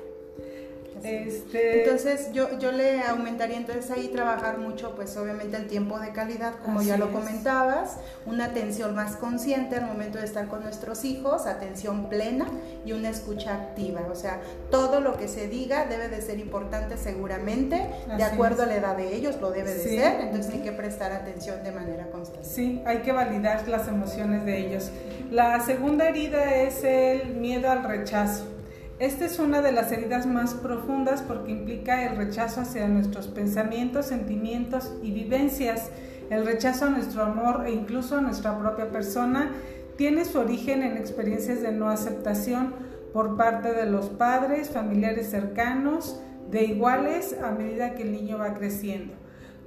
Este... 1.06 1.84
Entonces 1.84 2.32
yo, 2.34 2.58
yo 2.60 2.72
le 2.72 3.02
aumentaría 3.02 3.58
entonces 3.58 3.90
ahí 3.92 4.08
trabajar 4.10 4.58
mucho 4.58 4.96
pues 4.96 5.16
obviamente 5.18 5.58
el 5.58 5.68
tiempo 5.68 6.00
de 6.00 6.12
calidad 6.12 6.54
como 6.64 6.82
ya 6.82 6.98
lo 6.98 7.12
comentabas, 7.12 7.98
una 8.26 8.46
atención 8.46 8.96
más 8.96 9.16
consciente 9.16 9.76
al 9.76 9.86
momento 9.86 10.18
de 10.18 10.26
estar 10.26 10.48
con 10.48 10.64
nuestros 10.64 11.06
hijos, 11.06 11.46
atención 11.46 12.10
plena 12.10 12.48
y 12.86 12.94
una 12.94 13.10
escucha 13.10 13.54
activa, 13.54 14.02
o 14.12 14.16
sea, 14.16 14.40
todo 14.72 15.02
lo 15.02 15.18
que 15.18 15.28
se 15.28 15.48
diga 15.48 15.86
debe 15.86 16.08
de 16.08 16.22
ser 16.22 16.40
importante 16.40 16.98
seguramente, 16.98 17.88
de 18.18 18.24
acuerdo 18.24 18.64
a 18.64 18.66
la 18.66 18.76
edad 18.76 18.98
de 18.98 19.16
ellos 19.16 19.40
lo 19.42 19.52
debe 19.52 19.74
de 19.74 19.84
ser, 19.84 20.22
entonces 20.22 20.54
hay 20.54 20.62
que 20.62 20.72
prestar 20.72 21.12
atención 21.12 21.64
de 21.64 21.72
manera 21.72 22.08
constante. 22.08 22.48
Sí, 22.48 22.82
hay 22.86 23.00
que 23.00 23.12
validar 23.12 23.68
las 23.68 23.88
emociones 23.88 24.46
de 24.46 24.58
ellos. 24.58 24.92
La 25.32 25.60
segunda 25.60 26.08
herida 26.08 26.56
es 26.56 26.84
el 26.84 27.36
miedo 27.36 27.70
al 27.70 27.84
rechazo. 27.84 28.55
Esta 28.98 29.26
es 29.26 29.40
una 29.40 29.62
de 29.62 29.74
las 29.74 29.92
heridas 29.92 30.26
más 30.26 30.54
profundas 30.54 31.22
porque 31.22 31.52
implica 31.52 32.06
el 32.06 32.16
rechazo 32.16 32.62
hacia 32.62 32.88
nuestros 32.88 33.28
pensamientos, 33.28 34.06
sentimientos 34.06 34.94
y 35.04 35.12
vivencias. 35.12 35.90
El 36.30 36.46
rechazo 36.46 36.86
a 36.86 36.90
nuestro 36.92 37.24
amor 37.24 37.66
e 37.66 37.74
incluso 37.74 38.16
a 38.16 38.22
nuestra 38.22 38.58
propia 38.58 38.92
persona 38.92 39.52
tiene 39.98 40.24
su 40.24 40.40
origen 40.40 40.82
en 40.82 40.96
experiencias 40.96 41.62
de 41.62 41.74
no 41.74 41.90
aceptación 41.90 42.74
por 43.12 43.36
parte 43.36 43.74
de 43.74 43.86
los 43.86 44.06
padres, 44.06 44.70
familiares 44.70 45.30
cercanos, 45.30 46.22
de 46.50 46.64
iguales 46.64 47.36
a 47.44 47.52
medida 47.52 47.96
que 47.96 48.04
el 48.04 48.14
niño 48.14 48.38
va 48.38 48.54
creciendo. 48.54 49.14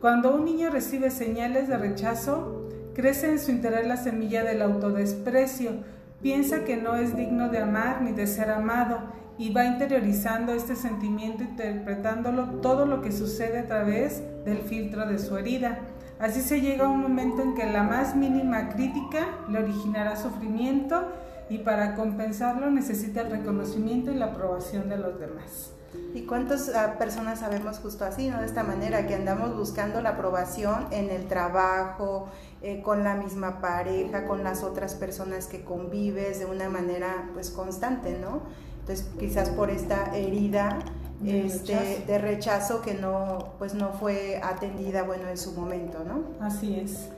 Cuando 0.01 0.35
un 0.35 0.47
niño 0.47 0.71
recibe 0.71 1.11
señales 1.11 1.69
de 1.69 1.77
rechazo, 1.77 2.67
crece 2.95 3.29
en 3.29 3.39
su 3.39 3.51
interior 3.51 3.85
la 3.85 3.99
semilla 3.99 4.43
del 4.43 4.63
autodesprecio, 4.63 5.73
piensa 6.23 6.65
que 6.65 6.77
no 6.77 6.97
es 6.97 7.17
digno 7.17 7.49
de 7.49 7.59
amar 7.59 8.03
ni 8.03 8.13
de 8.13 8.27
ser 8.27 8.51
amado 8.51 9.01
y 9.39 9.53
va 9.53 9.65
interiorizando 9.65 10.53
este 10.53 10.75
sentimiento, 10.75 11.45
interpretándolo 11.45 12.61
todo 12.61 12.87
lo 12.87 13.03
que 13.03 13.13
sucede 13.13 13.61
a 13.61 13.67
través 13.67 14.23
del 14.45 14.59
filtro 14.59 15.07
de 15.07 15.19
su 15.19 15.37
herida. 15.37 15.79
Así 16.19 16.41
se 16.41 16.61
llega 16.61 16.87
a 16.87 16.89
un 16.89 17.01
momento 17.01 17.43
en 17.43 17.55
que 17.55 17.65
la 17.71 17.85
más 17.85 18.17
mínima 18.17 18.69
crítica 18.71 19.29
le 19.49 19.63
originará 19.63 20.17
sufrimiento 20.17 21.07
y 21.49 21.59
para 21.59 21.95
compensarlo 21.95 22.71
necesita 22.71 23.21
el 23.21 23.31
reconocimiento 23.31 24.11
y 24.11 24.17
la 24.17 24.27
aprobación 24.27 24.89
de 24.89 24.99
los 24.99 25.21
demás. 25.21 25.78
¿Y 26.15 26.23
cuántas 26.23 26.69
ah, 26.75 26.97
personas 26.99 27.41
sabemos 27.41 27.79
justo 27.79 28.05
así, 28.05 28.29
¿no? 28.29 28.41
De 28.41 28.47
esta 28.47 28.63
manera, 28.63 29.07
que 29.07 29.15
andamos 29.15 29.57
buscando 29.57 30.01
la 30.01 30.11
aprobación 30.11 30.87
en 30.91 31.11
el 31.11 31.27
trabajo, 31.27 32.29
eh, 32.63 32.83
con 32.83 33.05
la 33.05 33.15
misma 33.15 33.61
pareja, 33.61 34.27
con 34.27 34.45
las 34.45 34.63
otras 34.63 34.95
personas 34.95 35.47
que 35.47 35.63
convives 35.65 36.41
de 36.41 36.47
una 36.47 36.69
manera 36.69 37.31
pues 37.33 37.51
constante, 37.51 38.19
¿no? 38.19 38.43
Entonces 38.81 39.07
quizás 39.19 39.51
por 39.51 39.71
esta 39.71 40.17
herida 40.17 40.79
de, 41.21 41.47
este, 41.47 41.75
rechazo. 41.75 42.07
de 42.07 42.19
rechazo 42.19 42.83
que 42.83 42.95
no, 42.95 43.55
pues 43.59 43.75
no 43.75 43.93
fue 43.93 44.41
atendida 44.43 45.03
bueno 45.03 45.29
en 45.29 45.39
su 45.39 45.53
momento, 45.53 46.05
¿no? 46.05 46.25
Así 46.45 46.79
es. 46.79 47.09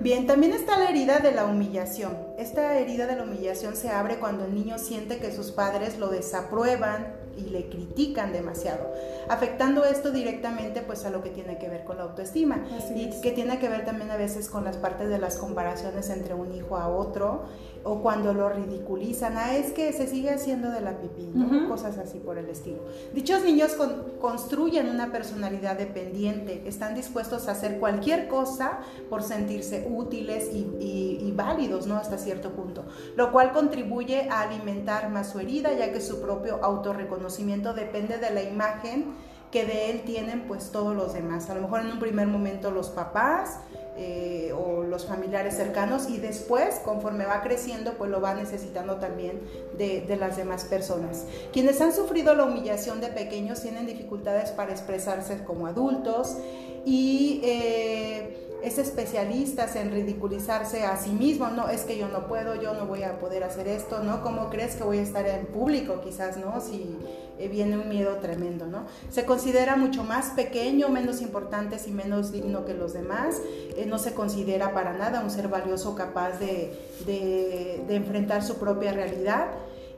Bien, 0.00 0.26
también 0.26 0.54
está 0.54 0.78
la 0.78 0.88
herida 0.88 1.18
de 1.18 1.30
la 1.30 1.44
humillación. 1.44 2.16
Esta 2.38 2.78
herida 2.78 3.06
de 3.06 3.16
la 3.16 3.24
humillación 3.24 3.76
se 3.76 3.90
abre 3.90 4.16
cuando 4.18 4.46
el 4.46 4.54
niño 4.54 4.78
siente 4.78 5.18
que 5.18 5.30
sus 5.30 5.50
padres 5.50 5.98
lo 5.98 6.08
desaprueban 6.08 7.06
y 7.46 7.50
le 7.50 7.68
critican 7.68 8.32
demasiado, 8.32 8.92
afectando 9.28 9.84
esto 9.84 10.10
directamente 10.10 10.82
pues 10.82 11.04
a 11.04 11.10
lo 11.10 11.22
que 11.22 11.30
tiene 11.30 11.58
que 11.58 11.68
ver 11.68 11.84
con 11.84 11.96
la 11.96 12.04
autoestima. 12.04 12.64
Y 12.94 13.20
que 13.20 13.32
tiene 13.32 13.58
que 13.58 13.68
ver 13.68 13.84
también 13.84 14.10
a 14.10 14.16
veces 14.16 14.48
con 14.48 14.64
las 14.64 14.76
partes 14.76 15.08
de 15.08 15.18
las 15.18 15.36
comparaciones 15.36 16.10
entre 16.10 16.34
un 16.34 16.52
hijo 16.54 16.76
a 16.76 16.88
otro 16.88 17.44
o 17.82 18.02
cuando 18.02 18.34
lo 18.34 18.50
ridiculizan, 18.50 19.38
ah, 19.38 19.56
es 19.56 19.72
que 19.72 19.92
se 19.94 20.06
sigue 20.06 20.30
haciendo 20.30 20.70
de 20.70 20.82
la 20.82 20.98
pipí, 20.98 21.32
cosas 21.66 21.96
así 21.96 22.18
por 22.18 22.36
el 22.36 22.48
estilo. 22.50 22.80
Dichos 23.14 23.42
niños 23.42 23.74
construyen 24.20 24.90
una 24.90 25.10
personalidad 25.10 25.78
dependiente, 25.78 26.62
están 26.66 26.94
dispuestos 26.94 27.48
a 27.48 27.52
hacer 27.52 27.78
cualquier 27.78 28.28
cosa 28.28 28.80
por 29.08 29.22
sentirse 29.22 29.88
útiles 29.90 30.50
y, 30.52 31.18
y 31.22 31.32
válidos, 31.34 31.86
¿no? 31.86 31.96
Hasta 31.96 32.18
cierto 32.18 32.50
punto, 32.50 32.84
lo 33.16 33.32
cual 33.32 33.52
contribuye 33.52 34.28
a 34.28 34.42
alimentar 34.42 35.08
más 35.08 35.30
su 35.30 35.40
herida, 35.40 35.72
ya 35.72 35.90
que 35.90 36.02
su 36.02 36.20
propio 36.20 36.62
autorreconocimiento 36.62 37.29
depende 37.38 38.18
de 38.18 38.30
la 38.30 38.42
imagen 38.42 39.14
que 39.50 39.64
de 39.64 39.90
él 39.90 40.02
tienen 40.02 40.42
pues 40.46 40.70
todos 40.70 40.94
los 40.94 41.12
demás. 41.12 41.50
A 41.50 41.54
lo 41.54 41.62
mejor 41.62 41.80
en 41.80 41.92
un 41.92 41.98
primer 41.98 42.26
momento 42.26 42.70
los 42.70 42.88
papás, 42.88 43.58
eh, 43.96 44.54
o 44.56 44.82
los 44.82 45.04
familiares 45.04 45.56
cercanos 45.56 46.08
y 46.08 46.18
después, 46.18 46.76
conforme 46.84 47.26
va 47.26 47.42
creciendo, 47.42 47.94
pues 47.94 48.10
lo 48.10 48.20
va 48.20 48.34
necesitando 48.34 48.96
también 48.96 49.40
de, 49.76 50.16
las 50.16 50.36
demás 50.36 50.64
personas. 50.64 51.26
Quienes 51.52 51.80
han 51.80 51.92
sufrido 51.92 52.34
la 52.34 52.44
humillación 52.44 53.00
de 53.00 53.08
pequeños 53.08 53.60
tienen 53.60 53.86
dificultades 53.86 54.52
para 54.52 54.72
expresarse 54.72 55.44
como 55.44 55.66
adultos 55.66 56.36
y... 56.84 57.40
Eh, 57.44 58.46
es 58.62 58.78
especialista 58.78 59.66
en 59.74 59.90
ridiculizarse 59.90 60.84
a 60.84 60.96
sí 60.96 61.10
mismo, 61.10 61.48
no, 61.48 61.68
es 61.68 61.82
que 61.82 61.96
yo 61.98 62.08
no 62.08 62.26
puedo, 62.26 62.60
yo 62.60 62.74
no 62.74 62.86
voy 62.86 63.02
a 63.02 63.18
poder 63.18 63.44
hacer 63.44 63.68
esto, 63.68 64.02
¿no? 64.02 64.22
¿Cómo 64.22 64.50
crees 64.50 64.76
que 64.76 64.84
voy 64.84 64.98
a 64.98 65.02
estar 65.02 65.26
en 65.26 65.46
público 65.46 66.00
quizás, 66.02 66.36
¿no? 66.36 66.60
Si 66.60 66.96
eh, 67.38 67.48
viene 67.48 67.78
un 67.78 67.88
miedo 67.88 68.16
tremendo, 68.16 68.66
¿no? 68.66 68.86
Se 69.10 69.24
considera 69.24 69.76
mucho 69.76 70.04
más 70.04 70.30
pequeño, 70.30 70.88
menos 70.88 71.22
importante 71.22 71.76
y 71.86 71.90
menos 71.90 72.32
digno 72.32 72.64
que 72.64 72.74
los 72.74 72.92
demás, 72.92 73.40
eh, 73.76 73.86
no 73.86 73.98
se 73.98 74.14
considera 74.14 74.74
para 74.74 74.92
nada 74.92 75.20
un 75.20 75.30
ser 75.30 75.48
valioso 75.48 75.94
capaz 75.94 76.38
de, 76.38 76.76
de 77.06 77.94
enfrentar 77.94 78.42
su 78.42 78.58
propia 78.58 78.92
realidad 78.92 79.48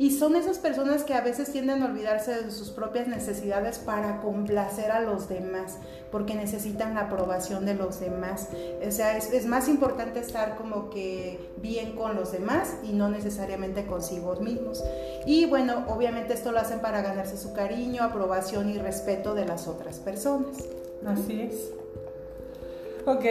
y 0.03 0.11
son 0.11 0.35
esas 0.35 0.59
personas 0.59 1.05
que 1.05 1.15
a 1.15 1.21
veces 1.21 1.53
tienden 1.53 1.81
a 1.81 1.87
olvidarse 1.87 2.43
de 2.43 2.51
sus 2.51 2.71
propias 2.71 3.07
necesidades 3.07 3.79
para 3.79 4.21
complacer 4.21 4.91
a 4.91 4.99
los 4.99 5.29
demás, 5.29 5.79
porque 6.11 6.35
necesitan 6.35 6.97
la 6.97 7.03
aprobación 7.03 7.67
de 7.67 7.75
los 7.75 8.01
demás. 8.01 8.49
O 8.85 8.91
sea, 8.91 9.17
es, 9.17 9.47
más 9.47 9.69
importante 9.69 10.19
estar 10.19 10.57
como 10.57 10.91
que 10.91 11.53
bien 11.59 11.95
con 11.95 12.17
los 12.17 12.33
demás 12.33 12.75
y 12.83 12.95
no 12.95 13.11
necesariamente 13.11 13.87
consigo 13.87 14.35
mismos. 14.41 14.83
Y 15.25 15.47
bueno, 15.47 15.85
obviamente 15.87 16.35
esto 16.35 16.51
lo 16.51 16.59
hacen 16.59 16.81
para 16.81 17.01
ganarse 17.01 17.39
su 17.39 17.53
cariño, 17.53 18.03
aprobación 18.03 18.71
y 18.71 18.79
respeto 18.79 19.37
de 19.37 19.45
las 19.45 19.69
otras 19.69 20.01
personas. 20.01 20.65
Así 21.07 21.43
es. 21.43 21.82
Ok, 23.05 23.25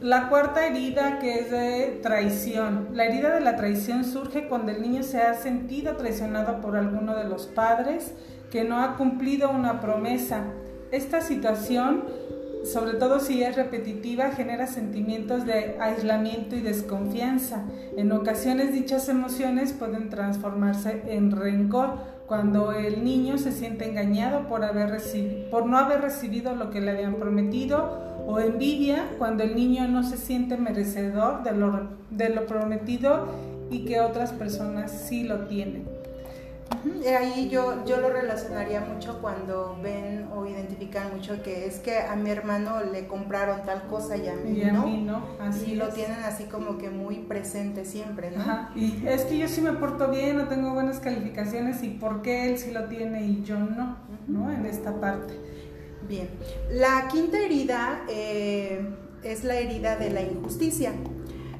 la 0.00 0.30
cuarta 0.30 0.66
herida 0.66 1.18
que 1.18 1.40
es 1.40 1.50
de 1.50 2.00
traición. 2.02 2.88
La 2.94 3.04
herida 3.04 3.34
de 3.34 3.42
la 3.42 3.56
traición 3.56 4.06
surge 4.06 4.48
cuando 4.48 4.72
el 4.72 4.80
niño 4.80 5.02
se 5.02 5.20
ha 5.20 5.34
sentido 5.34 5.96
traicionado 5.96 6.62
por 6.62 6.78
alguno 6.78 7.14
de 7.14 7.24
los 7.24 7.46
padres 7.46 8.12
que 8.50 8.64
no 8.64 8.80
ha 8.80 8.96
cumplido 8.96 9.50
una 9.50 9.82
promesa. 9.82 10.44
Esta 10.92 11.20
situación, 11.20 12.04
sobre 12.64 12.94
todo 12.94 13.20
si 13.20 13.42
es 13.42 13.54
repetitiva, 13.54 14.30
genera 14.30 14.66
sentimientos 14.66 15.44
de 15.44 15.76
aislamiento 15.78 16.56
y 16.56 16.62
desconfianza. 16.62 17.64
En 17.98 18.10
ocasiones 18.12 18.72
dichas 18.72 19.10
emociones 19.10 19.74
pueden 19.74 20.08
transformarse 20.08 21.02
en 21.06 21.32
rencor 21.32 21.98
cuando 22.26 22.72
el 22.72 23.04
niño 23.04 23.36
se 23.36 23.52
siente 23.52 23.90
engañado 23.90 24.48
por, 24.48 24.62
por 25.50 25.66
no 25.66 25.76
haber 25.76 26.00
recibido 26.00 26.54
lo 26.54 26.70
que 26.70 26.80
le 26.80 26.92
habían 26.92 27.16
prometido 27.16 28.07
o 28.28 28.38
envidia 28.40 29.08
cuando 29.16 29.42
el 29.42 29.56
niño 29.56 29.88
no 29.88 30.02
se 30.02 30.18
siente 30.18 30.58
merecedor 30.58 31.42
de 31.44 31.52
lo, 31.52 31.88
de 32.10 32.28
lo 32.28 32.46
prometido 32.46 33.26
y 33.70 33.86
que 33.86 34.00
otras 34.00 34.32
personas 34.32 34.92
sí 34.92 35.24
lo 35.24 35.46
tienen. 35.46 35.88
Ahí 37.18 37.48
yo, 37.48 37.86
yo 37.86 37.96
lo 37.96 38.10
relacionaría 38.10 38.82
mucho 38.82 39.22
cuando 39.22 39.78
ven 39.82 40.28
o 40.36 40.44
identifican 40.44 41.16
mucho 41.16 41.42
que 41.42 41.64
es 41.64 41.78
que 41.78 42.00
a 42.00 42.16
mi 42.16 42.28
hermano 42.28 42.84
le 42.92 43.06
compraron 43.06 43.64
tal 43.64 43.84
cosa 43.84 44.18
y 44.18 44.28
a 44.28 44.34
mí, 44.34 44.62
no. 45.02 45.24
Así 45.40 45.72
y 45.72 45.74
lo 45.76 45.88
tienen 45.88 46.18
así 46.18 46.44
como 46.44 46.76
que 46.76 46.90
muy 46.90 47.20
presente 47.20 47.86
siempre, 47.86 48.30
¿no? 48.30 48.68
Y 48.76 49.06
es 49.06 49.22
que 49.22 49.38
yo 49.38 49.48
sí 49.48 49.62
me 49.62 49.72
porto 49.72 50.10
bien, 50.10 50.36
no 50.36 50.48
tengo 50.48 50.74
buenas 50.74 51.00
calificaciones 51.00 51.82
y 51.82 51.88
por 51.88 52.20
qué 52.20 52.50
él 52.50 52.58
sí 52.58 52.72
lo 52.72 52.84
tiene 52.84 53.26
y 53.26 53.42
yo 53.42 53.58
no, 53.58 53.96
¿no? 54.26 54.52
En 54.52 54.66
esta 54.66 55.00
parte. 55.00 55.34
Bien, 56.06 56.28
la 56.70 57.08
quinta 57.08 57.38
herida 57.38 58.04
eh, 58.08 58.88
es 59.22 59.44
la 59.44 59.56
herida 59.56 59.96
de 59.96 60.10
la 60.10 60.22
injusticia. 60.22 60.92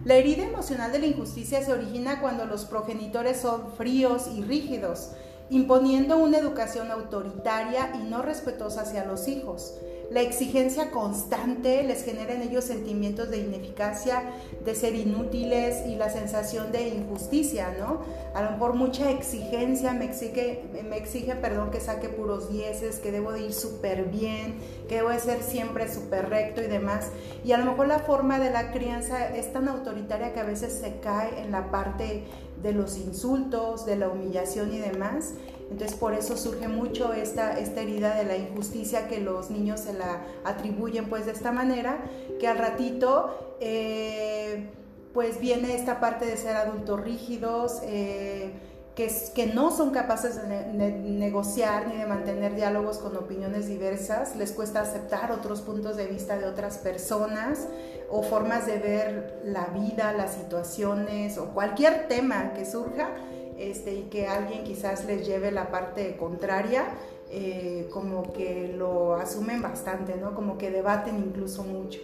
La 0.04 0.14
herida 0.14 0.44
emocional 0.44 0.92
de 0.92 1.00
la 1.00 1.06
injusticia 1.06 1.62
se 1.62 1.72
origina 1.72 2.20
cuando 2.20 2.46
los 2.46 2.64
progenitores 2.64 3.40
son 3.40 3.72
fríos 3.76 4.28
y 4.34 4.42
rígidos, 4.42 5.10
imponiendo 5.50 6.18
una 6.18 6.38
educación 6.38 6.90
autoritaria 6.90 7.92
y 7.96 8.08
no 8.08 8.22
respetuosa 8.22 8.82
hacia 8.82 9.04
los 9.04 9.28
hijos. 9.28 9.74
La 10.10 10.22
exigencia 10.22 10.90
constante 10.90 11.82
les 11.82 12.02
genera 12.02 12.32
en 12.32 12.40
ellos 12.40 12.64
sentimientos 12.64 13.28
de 13.28 13.38
ineficacia, 13.38 14.22
de 14.64 14.74
ser 14.74 14.94
inútiles 14.94 15.86
y 15.86 15.96
la 15.96 16.08
sensación 16.08 16.72
de 16.72 16.88
injusticia, 16.88 17.76
¿no? 17.78 18.00
A 18.34 18.42
lo 18.42 18.52
mejor 18.52 18.74
mucha 18.74 19.10
exigencia 19.10 19.92
me 19.92 20.06
exige, 20.06 20.64
me 20.88 20.96
exige 20.96 21.36
perdón, 21.36 21.70
que 21.70 21.80
saque 21.80 22.08
puros 22.08 22.50
dieces, 22.50 23.00
que 23.00 23.12
debo 23.12 23.32
de 23.32 23.42
ir 23.42 23.52
súper 23.52 24.04
bien, 24.04 24.54
que 24.88 24.96
debo 24.96 25.10
de 25.10 25.20
ser 25.20 25.42
siempre 25.42 25.92
súper 25.92 26.30
recto 26.30 26.62
y 26.62 26.68
demás. 26.68 27.10
Y 27.44 27.52
a 27.52 27.58
lo 27.58 27.66
mejor 27.66 27.88
la 27.88 27.98
forma 27.98 28.38
de 28.38 28.50
la 28.50 28.72
crianza 28.72 29.36
es 29.36 29.52
tan 29.52 29.68
autoritaria 29.68 30.32
que 30.32 30.40
a 30.40 30.44
veces 30.44 30.72
se 30.72 31.00
cae 31.00 31.42
en 31.42 31.52
la 31.52 31.70
parte 31.70 32.24
de 32.62 32.72
los 32.72 32.96
insultos, 32.96 33.84
de 33.84 33.96
la 33.96 34.08
humillación 34.08 34.72
y 34.72 34.78
demás. 34.78 35.34
Entonces 35.70 35.96
por 35.96 36.14
eso 36.14 36.36
surge 36.36 36.66
mucho 36.66 37.12
esta, 37.12 37.58
esta 37.58 37.82
herida 37.82 38.14
de 38.14 38.24
la 38.24 38.36
injusticia 38.36 39.06
que 39.06 39.20
los 39.20 39.50
niños 39.50 39.80
se 39.80 39.92
la 39.92 40.22
atribuyen 40.44 41.08
pues 41.08 41.26
de 41.26 41.32
esta 41.32 41.52
manera, 41.52 41.98
que 42.40 42.48
al 42.48 42.58
ratito 42.58 43.56
eh, 43.60 44.70
pues 45.12 45.40
viene 45.40 45.74
esta 45.74 46.00
parte 46.00 46.26
de 46.26 46.36
ser 46.36 46.56
adultos 46.56 47.00
rígidos, 47.00 47.80
eh, 47.84 48.52
que, 48.94 49.12
que, 49.34 49.46
no 49.46 49.70
son 49.70 49.90
capaces 49.90 50.48
de, 50.48 50.90
negociar 50.90 51.86
ni 51.86 51.98
de 51.98 52.06
mantener 52.06 52.56
diálogos 52.56 52.98
con 52.98 53.16
opiniones 53.16 53.68
diversas, 53.68 54.34
les 54.34 54.50
cuesta 54.50 54.80
aceptar 54.80 55.30
otros 55.30 55.60
puntos 55.60 55.96
de 55.96 56.06
vista 56.06 56.36
de 56.36 56.46
otras 56.46 56.78
personas 56.78 57.68
o 58.10 58.22
formas 58.22 58.66
de 58.66 58.78
ver 58.78 59.40
la 59.44 59.66
vida, 59.66 60.12
las 60.12 60.34
situaciones 60.34 61.38
o 61.38 61.50
cualquier 61.50 62.08
tema 62.08 62.54
que 62.54 62.64
surja 62.64 63.10
este, 63.58 63.94
y 63.94 64.02
que 64.04 64.26
alguien 64.26 64.64
quizás 64.64 65.04
les 65.04 65.26
lleve 65.26 65.50
la 65.50 65.70
parte 65.70 66.16
contraria, 66.16 66.84
eh, 67.30 67.88
como 67.92 68.32
que 68.32 68.72
lo 68.76 69.16
asumen 69.16 69.60
bastante, 69.60 70.16
¿no? 70.16 70.34
Como 70.34 70.56
que 70.56 70.70
debaten 70.70 71.18
incluso 71.18 71.62
mucho. 71.62 72.00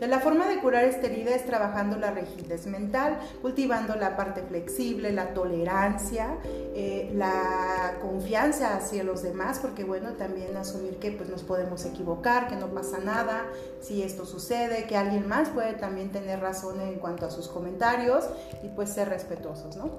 La 0.00 0.18
forma 0.18 0.48
de 0.48 0.58
curar 0.58 0.84
esta 0.84 1.06
herida 1.06 1.32
es 1.32 1.46
trabajando 1.46 1.96
la 1.96 2.10
rigidez 2.10 2.66
mental, 2.66 3.20
cultivando 3.40 3.94
la 3.94 4.16
parte 4.16 4.42
flexible, 4.42 5.12
la 5.12 5.32
tolerancia, 5.32 6.38
eh, 6.74 7.12
la 7.14 7.98
confianza 8.00 8.76
hacia 8.76 9.04
los 9.04 9.22
demás, 9.22 9.60
porque 9.60 9.84
bueno, 9.84 10.14
también 10.14 10.56
asumir 10.56 10.96
que 10.96 11.12
pues 11.12 11.28
nos 11.28 11.44
podemos 11.44 11.84
equivocar, 11.84 12.48
que 12.48 12.56
no 12.56 12.66
pasa 12.68 12.98
nada, 12.98 13.44
si 13.80 14.02
esto 14.02 14.26
sucede, 14.26 14.86
que 14.88 14.96
alguien 14.96 15.28
más 15.28 15.50
puede 15.50 15.74
también 15.74 16.10
tener 16.10 16.40
razón 16.40 16.80
en 16.80 16.96
cuanto 16.96 17.26
a 17.26 17.30
sus 17.30 17.46
comentarios 17.46 18.24
y 18.64 18.68
pues 18.70 18.90
ser 18.90 19.08
respetuosos, 19.08 19.76
¿no? 19.76 19.98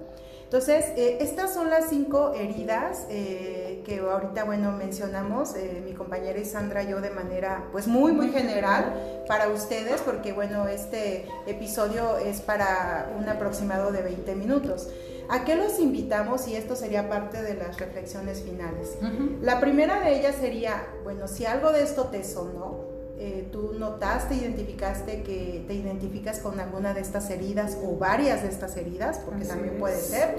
Entonces, 0.54 0.86
eh, 0.98 1.18
estas 1.20 1.52
son 1.52 1.72
las 1.72 1.90
cinco 1.90 2.36
heridas 2.36 3.08
eh, 3.10 3.82
que 3.84 4.02
ahorita, 4.02 4.44
bueno, 4.44 4.72
mencionamos, 4.72 5.56
eh, 5.56 5.82
mi 5.84 5.94
compañera 5.94 6.38
Isandra 6.38 6.84
y 6.84 6.90
yo 6.90 7.02
de 7.02 7.10
manera, 7.10 7.64
pues, 7.72 7.88
muy, 7.88 8.12
muy 8.12 8.30
general 8.30 9.24
para 9.28 9.48
ustedes, 9.48 10.02
porque, 10.02 10.32
bueno, 10.32 10.68
este 10.68 11.26
episodio 11.48 12.20
es 12.20 12.42
para 12.42 13.12
un 13.18 13.28
aproximado 13.28 13.92
de 13.92 14.04
20 14.04 14.36
minutos. 14.36 14.90
¿A 15.28 15.44
qué 15.44 15.56
los 15.56 15.80
invitamos? 15.80 16.48
Y 16.48 16.56
esto 16.56 16.76
sería 16.76 17.10
parte 17.10 17.42
de 17.42 17.56
las 17.56 17.80
reflexiones 17.80 18.44
finales. 18.44 18.96
La 19.42 19.60
primera 19.60 20.02
de 20.02 20.20
ellas 20.20 20.36
sería, 20.40 20.86
bueno, 21.04 21.28
si 21.28 21.48
algo 21.48 21.72
de 21.72 21.82
esto 21.82 22.10
te 22.12 22.24
sonó, 22.24 22.93
eh, 23.20 23.48
tú 23.52 23.74
notaste, 23.78 24.36
identificaste 24.36 25.22
que 25.22 25.64
te 25.68 25.74
identificas 25.76 26.40
con 26.40 26.60
alguna 26.60 26.94
de 26.94 27.02
estas 27.02 27.30
heridas 27.30 27.78
o 27.84 27.98
varias 27.98 28.42
de 28.42 28.50
estas 28.50 28.76
heridas, 28.76 29.20
porque 29.20 29.46
también 29.46 29.78
puede 29.78 30.00
ser, 30.00 30.36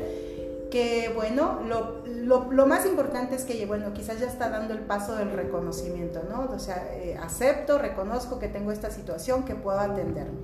que 0.71 1.13
bueno, 1.15 1.61
lo, 1.69 2.05
lo, 2.05 2.51
lo, 2.51 2.67
más 2.67 2.85
importante 2.85 3.37
es 3.37 3.45
que, 3.45 3.65
bueno, 3.65 3.93
quizás 3.95 4.19
ya 4.19 4.27
está 4.27 4.51
dando 4.51 4.75
el 4.75 4.81
paso 4.81 5.15
del 5.15 5.31
reconocimiento, 5.31 6.25
¿no? 6.29 6.51
O 6.53 6.59
sea, 6.59 6.89
eh, 6.95 7.17
acepto, 7.17 7.79
reconozco 7.79 8.41
que 8.41 8.49
tengo 8.49 8.73
esta 8.73 8.91
situación, 8.91 9.45
que 9.45 9.55
puedo 9.55 9.79
atenderme. 9.79 10.41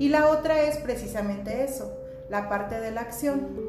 Y 0.00 0.08
la 0.08 0.28
otra 0.28 0.62
es 0.62 0.78
precisamente 0.78 1.62
eso, 1.62 1.96
la 2.28 2.48
parte 2.48 2.80
de 2.80 2.90
la 2.90 3.02
acción 3.02 3.67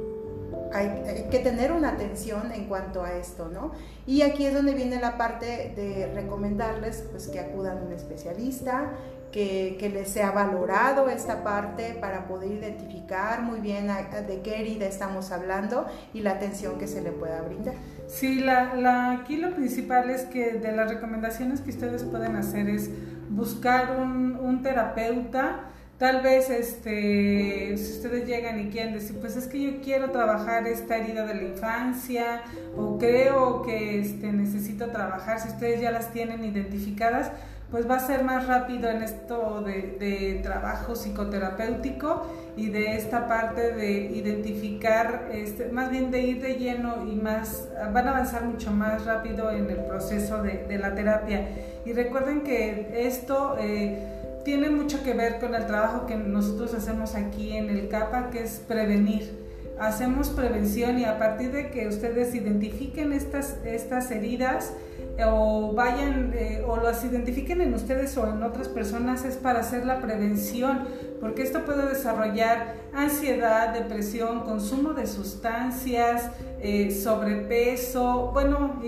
hay, 0.73 1.27
que 1.31 1.39
tener 1.39 1.71
una 1.71 1.89
atención 1.89 2.51
en 2.51 2.65
cuanto 2.65 3.03
a 3.03 3.13
esto, 3.13 3.49
¿no? 3.49 3.71
Y 4.05 4.21
aquí 4.21 4.45
es 4.45 4.53
donde 4.53 4.73
viene 4.73 4.99
la 4.99 5.17
parte 5.17 5.73
de 5.75 6.11
recomendarles 6.13 7.05
pues, 7.11 7.27
que 7.27 7.39
acudan 7.39 7.77
a 7.79 7.81
un 7.81 7.91
especialista, 7.91 8.91
que, 9.31 9.77
que, 9.79 9.89
les 9.89 10.09
sea 10.09 10.31
valorado 10.31 11.07
esta 11.07 11.43
parte 11.43 11.95
para 12.01 12.27
poder 12.27 12.51
identificar 12.51 13.43
muy 13.43 13.59
bien 13.59 13.87
de 14.27 14.41
qué 14.41 14.59
herida 14.59 14.87
estamos 14.87 15.31
hablando 15.31 15.85
y 16.15 16.21
la 16.21 16.31
atención 16.31 16.79
que 16.79 16.87
se 16.87 17.01
le 17.01 17.11
pueda 17.11 17.41
brindar. 17.41 17.75
Sí, 18.07 18.39
la, 18.39 18.73
la, 18.73 19.11
aquí 19.11 19.37
lo 19.37 19.53
principal 19.53 20.09
es 20.09 20.23
que 20.23 20.53
de 20.53 20.71
las 20.71 20.89
recomendaciones 20.89 21.61
que 21.61 21.69
ustedes 21.69 22.03
pueden 22.03 22.35
hacer 22.37 22.69
es 22.69 22.89
buscar 23.29 23.99
un, 23.99 24.35
un 24.35 24.63
terapeuta, 24.63 25.69
Tal 25.99 26.21
vez 26.21 26.49
este, 26.49 27.75
si 27.75 27.91
ustedes 27.91 28.25
llegan 28.25 28.57
y 28.57 28.69
quieren 28.69 28.93
decir, 28.93 29.17
pues 29.19 29.35
es 29.35 29.47
que 29.47 29.61
yo 29.61 29.81
quiero 29.81 30.11
trabajar 30.11 30.65
esta 30.65 30.95
herida 30.95 31.25
de 31.25 31.35
la 31.35 31.43
infancia 31.43 32.41
o 32.77 32.97
creo 32.97 33.63
que 33.63 33.99
este, 33.99 34.31
necesito 34.31 34.87
trabajar, 34.91 35.41
si 35.41 35.49
ustedes 35.49 35.81
ya 35.81 35.91
las 35.91 36.13
tienen 36.13 36.45
identificadas, 36.45 37.33
pues 37.69 37.87
va 37.87 37.97
a 37.97 37.99
ser 37.99 38.23
más 38.23 38.47
rápido 38.47 38.89
en 38.89 39.03
esto 39.03 39.61
de, 39.61 39.97
de, 39.99 40.39
trabajo 40.41 40.95
psicoterapéutico 40.95 42.25
y 42.55 42.69
de 42.69 42.95
esta 42.95 43.27
parte 43.27 43.73
de 43.73 43.91
identificar, 43.91 45.27
este, 45.33 45.67
más 45.67 45.91
bien 45.91 46.11
de 46.11 46.21
ir 46.21 46.41
de 46.41 46.53
lleno 46.53 47.05
y 47.11 47.15
más, 47.15 47.67
van 47.93 48.07
a 48.07 48.11
avanzar 48.11 48.45
mucho 48.45 48.71
más 48.71 49.03
rápido 49.03 49.51
en 49.51 49.69
el 49.69 49.83
proceso 49.83 50.41
de, 50.43 50.65
de 50.65 50.77
la 50.79 50.95
terapia. 50.95 51.45
Y 51.83 51.91
recuerden 51.91 52.43
que 52.43 53.05
esto... 53.05 53.57
Eh, 53.59 54.15
tiene 54.43 54.69
mucho 54.69 55.03
que 55.03 55.13
ver 55.13 55.39
con 55.39 55.55
el 55.55 55.65
trabajo 55.65 56.05
que 56.05 56.15
nosotros 56.15 56.73
hacemos 56.73 57.15
aquí 57.15 57.55
en 57.55 57.69
el 57.69 57.89
CAPA, 57.89 58.29
que 58.29 58.43
es 58.43 58.61
prevenir. 58.67 59.37
Hacemos 59.79 60.29
prevención 60.29 60.99
y 60.99 61.05
a 61.05 61.17
partir 61.17 61.51
de 61.51 61.71
que 61.71 61.87
ustedes 61.87 62.35
identifiquen 62.35 63.13
estas, 63.13 63.57
estas 63.63 64.11
heridas 64.11 64.73
eh, 65.17 65.23
o 65.25 65.73
vayan 65.73 66.33
eh, 66.35 66.63
o 66.67 66.77
las 66.77 67.03
identifiquen 67.05 67.61
en 67.61 67.73
ustedes 67.73 68.17
o 68.17 68.27
en 68.27 68.43
otras 68.43 68.67
personas 68.67 69.23
es 69.23 69.37
para 69.37 69.59
hacer 69.59 69.85
la 69.85 70.01
prevención, 70.01 70.85
porque 71.21 71.43
esto 71.43 71.63
puede 71.63 71.87
desarrollar 71.87 72.75
ansiedad, 72.93 73.73
depresión, 73.73 74.41
consumo 74.41 74.93
de 74.93 75.07
sustancias, 75.07 76.29
eh, 76.61 76.91
sobrepeso, 76.91 78.31
bueno, 78.33 78.81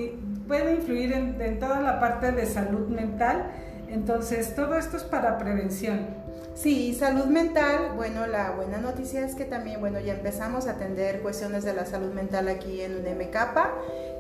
puede 0.46 0.76
influir 0.76 1.14
en, 1.14 1.42
en 1.42 1.60
toda 1.60 1.80
la 1.80 2.02
parte 2.02 2.34
de 2.34 2.46
salud 2.46 2.90
mental 2.90 3.50
entonces, 3.92 4.56
todo 4.56 4.76
esto 4.76 4.98
es 4.98 5.04
para 5.04 5.38
prevención. 5.38 6.08
Sí, 6.54 6.94
salud 6.94 7.26
mental, 7.26 7.94
bueno, 7.96 8.28
la 8.28 8.52
buena 8.52 8.78
noticia 8.78 9.26
es 9.26 9.36
que 9.36 9.46
también, 9.46 9.80
bueno, 9.80 10.00
ya 10.00 10.14
empezamos 10.14 10.68
a 10.68 10.72
atender 10.72 11.22
cuestiones 11.22 11.64
de 11.64 11.74
la 11.74 11.86
salud 11.86 12.14
mental 12.14 12.48
aquí 12.50 12.82
en 12.82 13.06
UNMCAPA. 13.06 13.72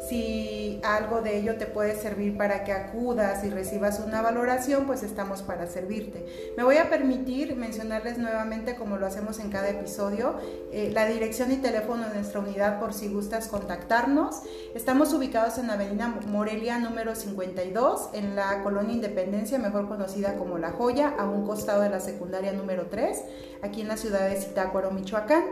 Si 0.07 0.79
algo 0.83 1.21
de 1.21 1.37
ello 1.37 1.57
te 1.57 1.67
puede 1.67 1.95
servir 1.95 2.35
para 2.35 2.63
que 2.63 2.71
acudas 2.71 3.43
y 3.43 3.49
recibas 3.49 3.99
una 3.99 4.21
valoración, 4.21 4.85
pues 4.87 5.03
estamos 5.03 5.43
para 5.43 5.67
servirte. 5.67 6.25
Me 6.57 6.63
voy 6.63 6.77
a 6.77 6.89
permitir 6.89 7.55
mencionarles 7.55 8.17
nuevamente, 8.17 8.75
como 8.75 8.97
lo 8.97 9.05
hacemos 9.05 9.39
en 9.39 9.51
cada 9.51 9.69
episodio, 9.69 10.35
eh, 10.71 10.89
la 10.91 11.05
dirección 11.05 11.51
y 11.51 11.57
teléfono 11.57 12.07
de 12.07 12.15
nuestra 12.15 12.39
unidad 12.39 12.79
por 12.79 12.93
si 12.93 13.09
gustas 13.09 13.47
contactarnos. 13.47 14.41
Estamos 14.73 15.13
ubicados 15.13 15.59
en 15.59 15.69
Avenida 15.69 16.07
Morelia 16.27 16.79
número 16.79 17.15
52, 17.15 18.09
en 18.13 18.35
la 18.35 18.63
Colonia 18.63 18.95
Independencia, 18.95 19.59
mejor 19.59 19.87
conocida 19.87 20.35
como 20.35 20.57
La 20.57 20.71
Joya, 20.71 21.13
a 21.17 21.29
un 21.29 21.45
costado 21.45 21.83
de 21.83 21.89
la 21.89 21.99
secundaria 21.99 22.53
número 22.53 22.87
3, 22.87 23.21
aquí 23.61 23.81
en 23.81 23.87
la 23.87 23.97
ciudad 23.97 24.27
de 24.27 24.35
Zitácuaro, 24.35 24.89
Michoacán. 24.89 25.43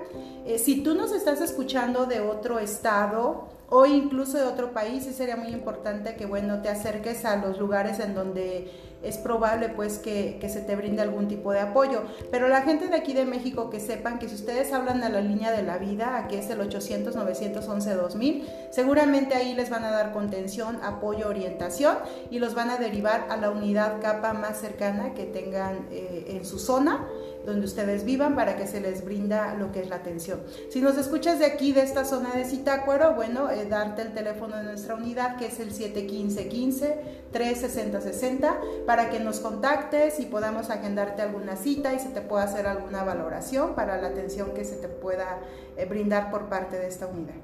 Eh, 0.46 0.58
si 0.58 0.82
tú 0.82 0.96
nos 0.96 1.12
estás 1.12 1.40
escuchando 1.40 2.08
de 2.08 2.22
otro 2.22 2.58
estado 2.58 3.59
o 3.70 3.86
incluso 3.86 4.38
de 4.38 4.46
otro 4.46 4.74
país, 4.74 5.04
sí 5.04 5.14
sería 5.14 5.36
muy 5.36 5.50
importante 5.50 6.16
que, 6.16 6.26
bueno, 6.26 6.62
te 6.62 6.70
acerques 6.70 7.26
a 7.26 7.36
los 7.38 7.60
lugares 7.60 8.00
en 8.00 8.16
donde 8.16 8.72
es 9.02 9.18
probable 9.18 9.70
pues 9.70 9.98
que, 9.98 10.40
se 10.50 10.62
te 10.62 10.76
brinde 10.76 11.02
algún 11.02 11.28
tipo 11.28 11.52
de 11.52 11.60
apoyo. 11.60 12.02
Pero 12.32 12.48
la 12.48 12.64
gente 12.64 12.88
de 12.88 12.96
aquí 12.96 13.14
de 13.14 13.26
México 13.26 13.70
que 13.70 13.80
sepan 13.80 14.20
que 14.20 14.28
si 14.28 14.36
ustedes 14.36 14.74
hablan 14.74 15.04
a 15.04 15.10
la 15.10 15.22
línea 15.22 15.52
de 15.52 15.64
la 15.64 15.78
vida, 15.78 16.28
que 16.28 16.40
es 16.40 16.50
el 16.50 16.60
800 16.60 17.16
911 17.16 17.96
2000, 17.96 18.48
seguramente 18.72 19.36
ahí 19.36 19.54
les 19.54 19.70
van 19.70 19.84
a 19.84 19.92
dar 19.92 20.12
contención, 20.12 20.80
apoyo, 20.84 21.28
orientación 21.30 21.98
y 22.30 22.40
los 22.40 22.56
van 22.56 22.70
a 22.70 22.78
derivar 22.78 23.28
a 23.30 23.38
la 23.38 23.52
unidad 23.52 24.02
capa 24.02 24.34
más 24.34 24.60
cercana 24.60 25.14
que 25.14 25.26
tengan 25.26 25.88
eh, 25.92 26.26
en 26.30 26.46
su 26.46 26.60
zona 26.60 27.08
donde 27.50 27.66
ustedes 27.66 28.06
vivan 28.06 28.36
para 28.36 28.56
que 28.56 28.68
se 28.68 28.80
les 28.80 29.04
brinda 29.04 29.56
lo 29.56 29.72
que 29.72 29.82
es 29.82 29.90
la 29.90 29.98
atención. 29.98 30.42
Si 30.70 30.82
nos 30.82 30.98
escuchas 30.98 31.40
de 31.40 31.46
aquí, 31.46 31.74
de 31.74 31.82
esta 31.82 32.06
zona 32.06 32.32
de 32.34 32.46
Citácuaro, 32.46 33.16
bueno, 33.16 33.50
eh, 33.50 33.66
darte 33.66 34.04
el 34.04 34.14
teléfono 34.14 34.56
de 34.58 34.64
nuestra 34.64 34.96
unidad 34.96 35.38
que 35.38 35.48
es 35.48 35.60
el 35.60 35.72
715 35.72 36.48
15 36.48 37.00
360 37.32 38.02
60 38.02 38.58
para 38.86 39.10
que 39.10 39.20
nos 39.20 39.40
contactes 39.40 40.20
y 40.20 40.26
podamos 40.26 40.70
agendarte 40.70 41.22
alguna 41.22 41.56
cita 41.56 41.94
y 41.94 42.00
se 42.00 42.10
te 42.10 42.22
pueda 42.22 42.44
hacer 42.44 42.68
alguna 42.68 43.04
valoración 43.04 43.76
para 43.76 44.00
la 44.02 44.08
atención 44.08 44.54
que 44.54 44.64
se 44.64 44.78
te 44.78 44.88
pueda 44.88 45.40
eh, 45.78 45.86
brindar 45.86 46.32
por 46.32 46.48
parte 46.48 46.78
de 46.78 46.88
esta 46.88 47.08
unidad. 47.08 47.36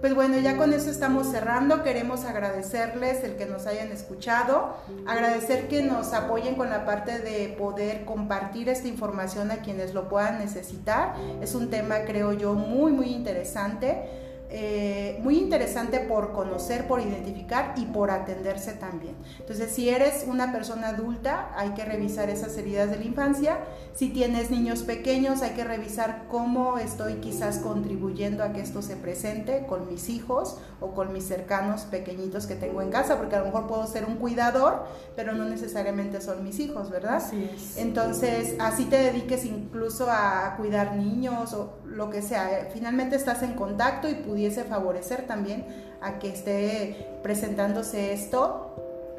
Pues 0.00 0.14
bueno, 0.14 0.38
ya 0.38 0.56
con 0.56 0.72
eso 0.72 0.90
estamos 0.90 1.28
cerrando. 1.28 1.82
Queremos 1.82 2.24
agradecerles 2.24 3.22
el 3.22 3.36
que 3.36 3.46
nos 3.46 3.66
hayan 3.66 3.92
escuchado, 3.92 4.76
agradecer 5.06 5.68
que 5.68 5.82
nos 5.82 6.12
apoyen 6.12 6.56
con 6.56 6.70
la 6.70 6.84
parte 6.84 7.20
de 7.20 7.54
poder 7.56 8.04
compartir 8.04 8.68
esta 8.68 8.88
información 8.88 9.50
a 9.50 9.58
quienes 9.58 9.94
lo 9.94 10.08
puedan 10.08 10.38
necesitar. 10.38 11.14
Es 11.40 11.54
un 11.54 11.70
tema, 11.70 12.00
creo 12.04 12.32
yo, 12.32 12.54
muy, 12.54 12.92
muy 12.92 13.10
interesante 13.10 14.30
eh, 14.54 15.18
muy 15.22 15.38
interesante 15.38 15.98
por 16.00 16.32
conocer, 16.32 16.86
por 16.86 17.00
identificar 17.00 17.72
y 17.78 17.86
por 17.86 18.10
atenderse 18.10 18.72
también. 18.72 19.14
Entonces, 19.38 19.72
si 19.72 19.88
eres 19.88 20.26
una 20.28 20.52
persona 20.52 20.88
adulta, 20.88 21.50
hay 21.56 21.70
que 21.70 21.86
revisar 21.86 22.28
esas 22.28 22.54
heridas 22.58 22.90
de 22.90 22.98
la 22.98 23.04
infancia. 23.04 23.60
Si 23.94 24.10
tienes 24.10 24.50
niños 24.50 24.82
pequeños, 24.82 25.40
hay 25.40 25.52
que 25.52 25.64
revisar 25.64 26.24
cómo 26.28 26.76
estoy 26.76 27.14
quizás 27.14 27.60
contribuyendo 27.60 28.44
a 28.44 28.52
que 28.52 28.60
esto 28.60 28.82
se 28.82 28.94
presente 28.96 29.64
con 29.66 29.88
mis 29.88 30.10
hijos 30.10 30.58
o 30.80 30.92
con 30.92 31.14
mis 31.14 31.24
cercanos 31.24 31.82
pequeñitos 31.82 32.46
que 32.46 32.54
tengo 32.54 32.82
en 32.82 32.90
casa, 32.90 33.16
porque 33.16 33.36
a 33.36 33.38
lo 33.38 33.46
mejor 33.46 33.66
puedo 33.66 33.86
ser 33.86 34.04
un 34.04 34.16
cuidador, 34.16 34.84
pero 35.16 35.32
no 35.32 35.46
necesariamente 35.46 36.20
son 36.20 36.44
mis 36.44 36.60
hijos, 36.60 36.90
¿verdad? 36.90 37.22
Sí. 37.26 37.50
Entonces, 37.78 38.56
así 38.60 38.84
te 38.84 38.98
dediques 38.98 39.46
incluso 39.46 40.10
a 40.10 40.56
cuidar 40.58 40.94
niños 40.94 41.54
o 41.54 41.78
lo 41.92 42.10
que 42.10 42.22
sea. 42.22 42.68
Finalmente 42.72 43.16
estás 43.16 43.42
en 43.42 43.54
contacto 43.54 44.08
y 44.08 44.14
pudiese 44.14 44.64
favorecer 44.64 45.26
también 45.26 45.64
a 46.00 46.18
que 46.18 46.28
esté 46.28 47.06
presentándose 47.22 48.12
esto 48.12 48.68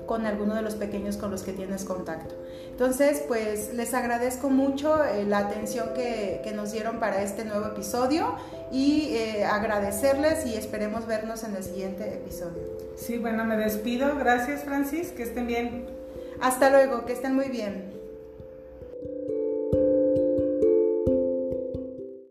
con 0.05 0.25
alguno 0.25 0.55
de 0.55 0.61
los 0.61 0.75
pequeños 0.75 1.17
con 1.17 1.31
los 1.31 1.43
que 1.43 1.53
tienes 1.53 1.85
contacto. 1.85 2.35
Entonces, 2.69 3.23
pues 3.27 3.73
les 3.73 3.93
agradezco 3.93 4.49
mucho 4.49 5.03
eh, 5.03 5.25
la 5.25 5.39
atención 5.39 5.89
que, 5.93 6.41
nos 6.53 6.71
dieron 6.71 6.99
para 6.99 7.23
este 7.23 7.45
nuevo 7.45 7.67
episodio 7.67 8.35
y 8.71 9.15
eh, 9.15 9.45
agradecerles 9.45 10.45
y 10.45 10.55
esperemos 10.55 11.07
vernos 11.07 11.43
en 11.43 11.55
el 11.55 11.63
siguiente 11.63 12.13
episodio. 12.13 12.61
Sí, 12.95 13.17
bueno, 13.17 13.43
me 13.45 13.57
despido. 13.57 14.15
Gracias, 14.17 14.63
Francis. 14.63 15.11
Que 15.11 15.23
estén 15.23 15.47
bien. 15.47 15.85
Hasta 16.41 16.69
luego, 16.69 17.05
que 17.05 17.13
estén 17.13 17.33
muy 17.33 17.49
bien. 17.49 18.02